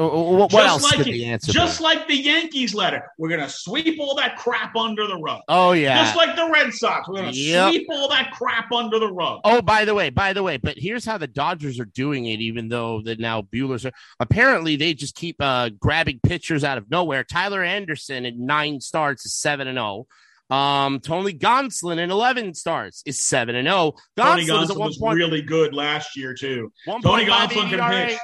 [0.01, 1.83] Oh, oh, What, what else like could it- the answer Just be?
[1.83, 5.41] like the Yankees letter, we're gonna sweep all that crap under the rug.
[5.47, 6.03] Oh yeah.
[6.03, 7.69] Just like the Red Sox, we're gonna Yep.
[7.73, 9.41] sweep all that crap under the rug.
[9.43, 12.41] Oh, by the way, by the way, but here's how the Dodgers are doing it,
[12.41, 16.89] even though the now Buehler's are apparently they just keep uh, grabbing pitchers out of
[16.89, 17.23] nowhere.
[17.23, 20.07] Tyler Anderson in nine starts is seven and zero.
[20.49, 23.93] Um, Tony Gonsolin in eleven starts is seven and zero.
[24.17, 26.73] Tony Gonsolin was point really good last year too.
[26.85, 28.07] Tony Gonsolin can ERA.
[28.07, 28.17] pitch.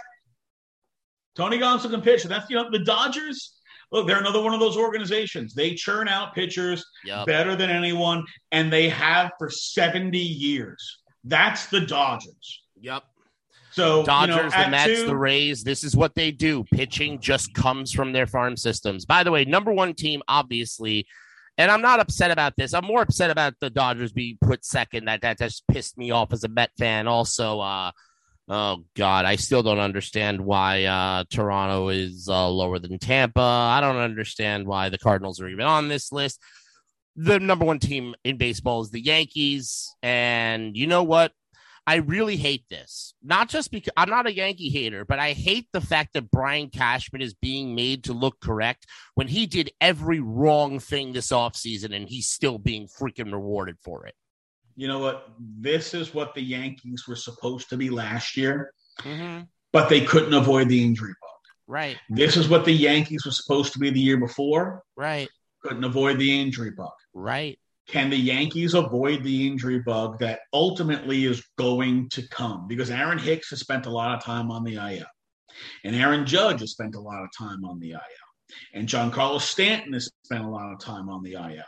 [1.37, 2.23] Tony Gonsolin can pitch.
[2.23, 3.53] That's you know the Dodgers.
[3.91, 5.53] Look, they're another one of those organizations.
[5.53, 7.25] They churn out pitchers Yep.
[7.27, 10.97] better than anyone, and they have for 70 years.
[11.23, 12.61] That's the Dodgers.
[12.81, 13.03] Yep.
[13.71, 15.63] So Dodgers, you know, the Mets, two- the Rays.
[15.63, 16.65] This is what they do.
[16.73, 19.05] Pitching just comes from their farm systems.
[19.05, 21.05] By the way, number one team, obviously.
[21.59, 22.73] And I'm not upset about this.
[22.73, 25.05] I'm more upset about the Dodgers being put second.
[25.05, 27.07] That that just pissed me off as a Met fan.
[27.07, 27.91] Also, uh,
[28.47, 33.41] oh God, I still don't understand why uh, Toronto is uh, lower than Tampa.
[33.41, 36.41] I don't understand why the Cardinals are even on this list.
[37.15, 41.31] The number one team in baseball is the Yankees, and you know what?
[41.87, 43.13] I really hate this.
[43.23, 46.69] Not just because I'm not a Yankee hater, but I hate the fact that Brian
[46.69, 48.85] Cashman is being made to look correct
[49.15, 54.05] when he did every wrong thing this offseason and he's still being freaking rewarded for
[54.05, 54.15] it.
[54.77, 55.27] You know what?
[55.39, 58.71] This is what the Yankees were supposed to be last year,
[59.01, 59.43] Mm-hmm.
[59.73, 61.31] but they couldn't avoid the injury bug.
[61.69, 65.27] Right, This is what the Yankees were supposed to be the year before, right,
[65.63, 66.93] couldn't avoid the injury bug.
[67.13, 67.59] right.
[67.89, 72.67] Can the Yankees avoid the injury bug that ultimately is going to come?
[72.67, 75.05] Because Aaron Hicks has spent a lot of time on the IL,
[75.85, 77.99] and Aaron Judge has spent a lot of time on the IL,
[78.73, 81.63] and Giancarlo Stanton has spent a lot of time on the IL.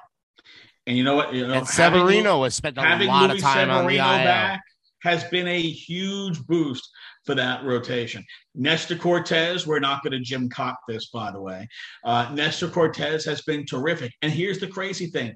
[0.90, 1.36] And you know what?
[1.36, 4.04] You know, And Severino has spent a lot Luis of time on the IL.
[4.04, 4.62] Severino back
[5.04, 6.90] has been a huge boost
[7.28, 8.26] for that rotation.
[8.56, 11.68] Nestor Cortes, we're not going to Jim Cock this, by the way.
[12.04, 14.12] Uh, Nestor Cortes has been terrific.
[14.24, 15.36] And here's the crazy thing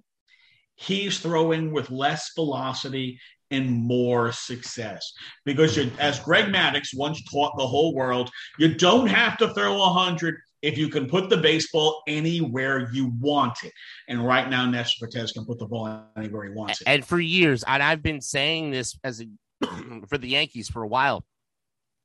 [0.76, 3.20] he's throwing with less velocity
[3.52, 5.14] and more success.
[5.46, 10.36] Because as Greg Maddux once taught the whole world, you don't have to throw 100
[10.64, 13.74] if you can put the baseball anywhere you want it.
[14.08, 16.88] And right now, Nestor Cortes can put the ball anywhere he wants it.
[16.88, 19.26] And for years, and I've been saying this as a
[20.08, 21.24] for the Yankees for a while.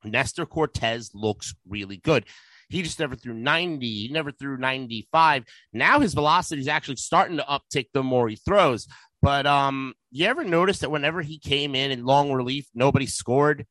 [0.05, 2.25] Nestor Cortes looks really good.
[2.69, 3.87] He just never threw 90.
[3.87, 5.45] He never threw 95.
[5.73, 8.87] Now his velocity is actually starting to uptick the more he throws.
[9.23, 13.67] But um, you ever notice that whenever he came in in long relief, nobody scored?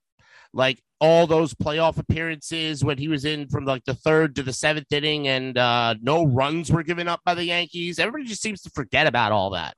[0.57, 4.51] Like all those playoff appearances when he was in from like the third to the
[4.51, 7.99] seventh inning and uh, no runs were given up by the Yankees.
[7.99, 9.75] Everybody just seems to forget about all that.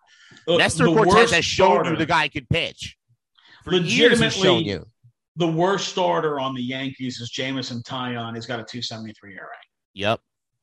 [0.47, 2.95] Look, Nestor Cortes has shown starter- you the guy could pitch.
[3.65, 4.85] For years, he's shown you.
[5.35, 8.35] The worst starter on the Yankees is Jameson Taillon.
[8.35, 9.47] He's got a 273 ERA.
[9.95, 10.21] Yep.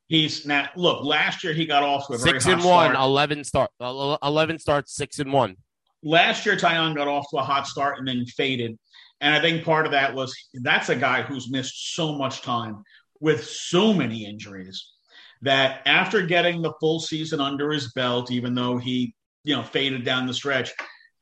[0.08, 1.04] He's now look.
[1.04, 3.04] Last year he got off to a six very and one, start.
[3.04, 5.56] 11 start, uh, 11 starts, six and one.
[6.02, 8.78] Last year Taillon got off to a hot start and then faded,
[9.20, 12.82] and I think part of that was that's a guy who's missed so much time
[13.20, 14.92] with so many injuries
[15.42, 19.14] that after getting the full season under his belt, even though he
[19.44, 20.72] you know faded down the stretch,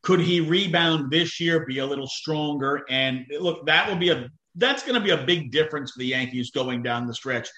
[0.02, 2.84] could he rebound this year, be a little stronger?
[2.88, 6.06] And look, that will be a that's going to be a big difference for the
[6.06, 7.48] Yankees going down the stretch.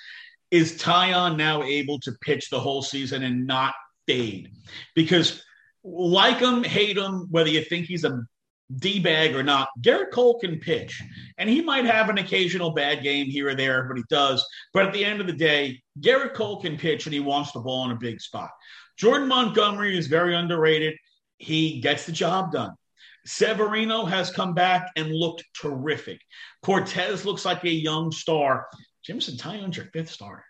[0.50, 3.74] Is Taillon now able to pitch the whole season and not
[4.06, 4.52] fade?
[4.94, 5.42] Because
[5.82, 8.22] like him, hate him, whether you think he's a
[8.74, 11.02] D bag or not, Gerrit Cole can pitch.
[11.38, 14.44] And he might have an occasional bad game here or there, but he does.
[14.72, 17.60] But at the end of the day, Gerrit Cole can pitch and he wants the
[17.60, 18.50] ball in a big spot.
[18.98, 20.96] Jordan Montgomery is very underrated.
[21.38, 22.72] He gets the job done.
[23.26, 26.20] Severino has come back and looked terrific.
[26.62, 28.66] Cortes looks like a young star.
[29.04, 30.44] Jameson Taillon's your fifth star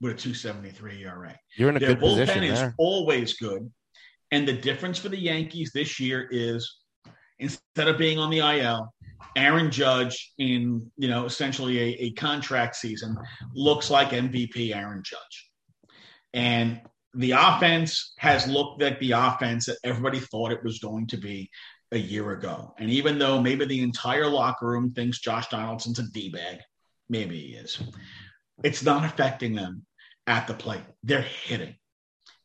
[0.00, 1.36] with a 273 ERA.
[1.56, 3.70] You're in a Their good position bullpen is always good.
[4.32, 6.80] And the difference for the Yankees this year is
[7.40, 8.92] instead of being on the IL,
[9.36, 13.16] Aaron Judge in you know essentially a, a contract season
[13.54, 15.50] looks like MVP Aaron Judge.
[16.32, 16.80] And
[17.14, 21.50] the offense has looked like the offense that everybody thought it was going to be
[21.92, 22.72] a year ago.
[22.78, 26.58] And even though maybe the entire locker room thinks Josh Donaldson's a D bag,
[27.08, 27.82] maybe he is,
[28.62, 29.84] it's not affecting them
[30.26, 30.84] at the plate.
[31.02, 31.74] They're hitting.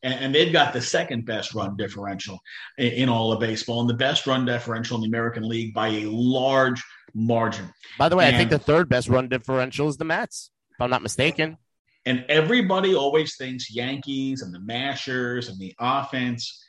[0.06, 2.38] And, and they've got the second best run differential
[2.78, 5.88] in, in all of baseball and the best run differential in the American League by
[5.88, 6.80] a large
[7.12, 7.68] margin.
[7.98, 10.90] By the way, I think the third best run differential is the Mets, if I'm
[10.90, 11.56] not mistaken.
[12.04, 16.64] And everybody always thinks Yankees and the Mashers and the offense.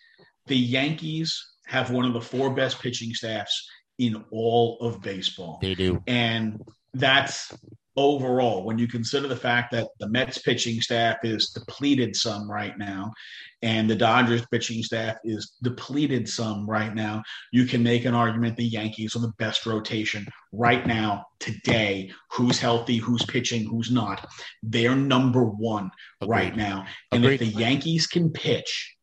[0.48, 3.70] The Yankees have one of the four best pitching staffs
[4.00, 5.60] in all of baseball.
[5.62, 6.02] They do.
[6.08, 6.60] And
[6.96, 7.54] that's
[7.98, 12.78] overall when you consider the fact that the Mets pitching staff is depleted some right
[12.78, 13.12] now
[13.64, 18.56] and the Dodgers pitching staff is depleted some right now, you can make an argument
[18.56, 22.12] the Yankees are the best rotation right now, today.
[22.32, 24.28] Who's healthy, who's pitching, who's not.
[24.62, 25.90] They're number one
[26.24, 26.86] right now.
[27.12, 28.96] And if the Yankees can pitch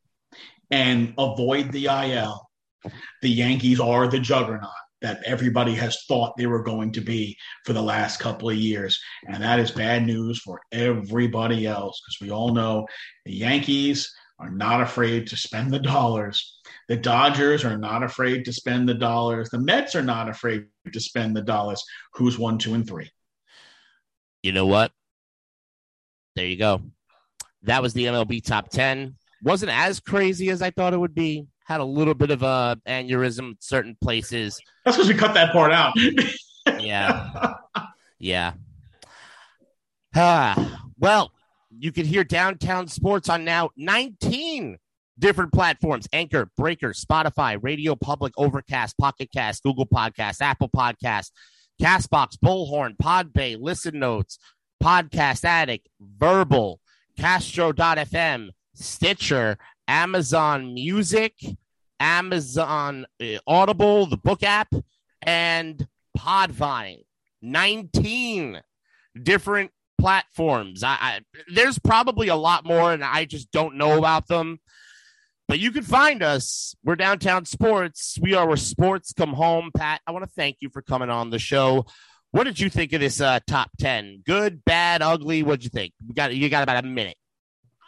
[0.70, 2.48] and avoid the IL,
[3.22, 4.70] the Yankees are the juggernaut
[5.04, 7.36] that everybody has thought they were going to be
[7.66, 8.98] for the last couple of years.
[9.28, 12.86] And that is bad news for everybody else because we all know
[13.26, 16.58] the Yankees are not afraid to spend the dollars.
[16.88, 19.50] The Dodgers are not afraid to spend the dollars.
[19.50, 21.84] The Mets are not afraid to spend the dollars.
[22.14, 23.10] Who's one, two, and three?
[24.42, 24.90] You know what?
[26.34, 26.80] There you go.
[27.64, 29.16] That was the MLB top 10.
[29.42, 31.46] Wasn't as crazy as I thought it would be.
[31.64, 34.60] Had a little bit of a aneurysm in certain places.
[34.84, 35.94] That's because we cut that part out.
[36.78, 37.54] Yeah.
[38.20, 38.54] Yeah.
[40.14, 41.30] Ah, well,
[41.70, 44.78] you can hear Downtown Sports on now 19
[45.18, 51.32] different platforms Anchor, Breaker, Spotify, Radio Public, Overcast, Pocket Cast, Google Podcast, Apple Podcast,
[51.82, 54.38] Castbox, Bullhorn, Podbay, Listen Notes,
[54.82, 56.80] Podcast Addict, Verbal,
[57.18, 59.58] Castro.fm, Stitcher,
[59.88, 61.34] Amazon Music,
[62.00, 64.72] Amazon uh, Audible, the book app,
[65.22, 67.04] and Podvine.
[67.42, 68.60] 19
[69.20, 70.82] different platforms.
[70.82, 71.20] I, I
[71.52, 74.60] there's probably a lot more and I just don't know about them.
[75.46, 76.74] But you can find us.
[76.82, 78.18] We're downtown sports.
[78.20, 79.70] We are where sports come home.
[79.76, 81.86] Pat, I want to thank you for coming on the show.
[82.30, 84.22] What did you think of this uh, top 10?
[84.26, 85.42] Good, bad, ugly?
[85.42, 85.92] What'd you think?
[86.06, 87.16] We got you got about a minute.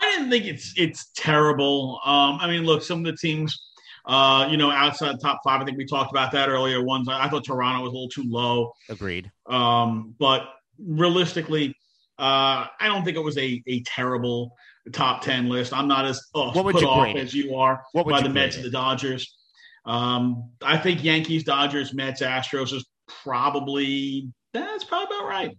[0.06, 2.00] I didn't think it's it's terrible.
[2.04, 3.70] Um, I mean, look, some of the teams,
[4.06, 6.82] uh, you know, outside the top five, I think we talked about that earlier.
[6.82, 9.30] Ones I, I thought Toronto was a little too low, Agreed.
[9.46, 10.48] um, but
[10.78, 11.74] realistically,
[12.18, 14.54] uh, I don't think it was a a terrible
[14.92, 15.72] top ten list.
[15.72, 18.22] I'm not as uh, What would put you off as you are What would by
[18.22, 19.36] the Mets grade and the Dodgers.
[19.84, 22.86] Um, I think Yankees, Dodgers, Mets, Astros is
[23.22, 25.58] probably that's probably about right.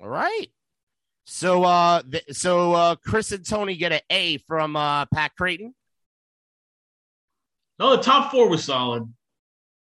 [0.00, 0.46] All right.
[1.32, 5.74] So uh th- so uh Chris and Tony get an A from uh Pat Creighton.
[7.78, 9.04] No, the top four was solid.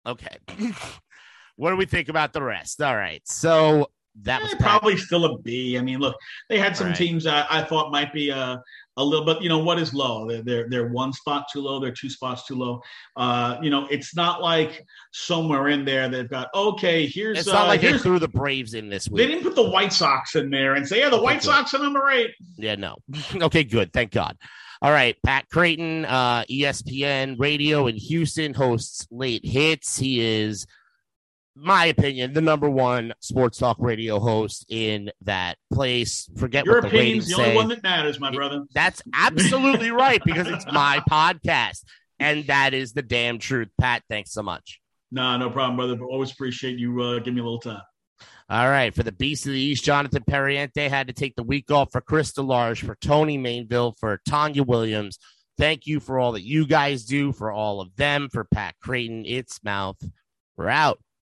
[0.06, 0.38] Okay.
[1.56, 2.80] what do we think about the rest?
[2.84, 3.22] All right.
[3.28, 3.90] So
[4.22, 5.76] that Eh, was Pat- probably still a B.
[5.78, 6.16] I mean, look,
[6.50, 6.96] they had some Right.
[6.96, 8.62] teams I, I thought might be a,
[9.00, 10.28] a little, but you know what is low?
[10.28, 11.80] They're, they're they're one spot too low.
[11.80, 12.82] They're two spots too low.
[13.16, 17.08] Uh, you know, it's not like somewhere in there they've got okay.
[17.08, 19.18] Here's It's not uh, like they threw the Braves in this week.
[19.18, 21.46] they didn't put the White Sox in there and say, yeah, the Okay, White good.
[21.46, 22.32] Sox are number eight.
[22.58, 22.98] Yeah, no.
[23.36, 23.92] okay, good.
[23.94, 24.38] Thank God.
[24.82, 29.98] All right, Pat Creighton, uh, ESPN Radio in Houston, hosts late hits.
[29.98, 30.66] He is
[31.62, 36.30] my opinion, the number one sports talk radio host in that place.
[36.38, 37.44] Forget Your what the opinion's the say.
[37.44, 38.64] only one that matters, my brother.
[38.74, 41.84] That's absolutely right because it's my podcast,
[42.20, 43.70] and that is the damn truth.
[43.80, 44.80] Pat, thanks so much.
[45.12, 45.96] Nah, no problem, brother.
[45.96, 47.82] But always appreciate you uh, giving me a little time.
[48.50, 51.70] All right, for the Beast of the East, Jonathan Periente had to take the week
[51.70, 55.20] off for Chris DeLarge, for Tony Mainville, for Tanya Williams.
[55.60, 59.24] Thank you for all that you guys do, for all of them, for Pat Creighton,
[59.28, 59.98] It's Mouth.
[60.58, 61.00] We're out.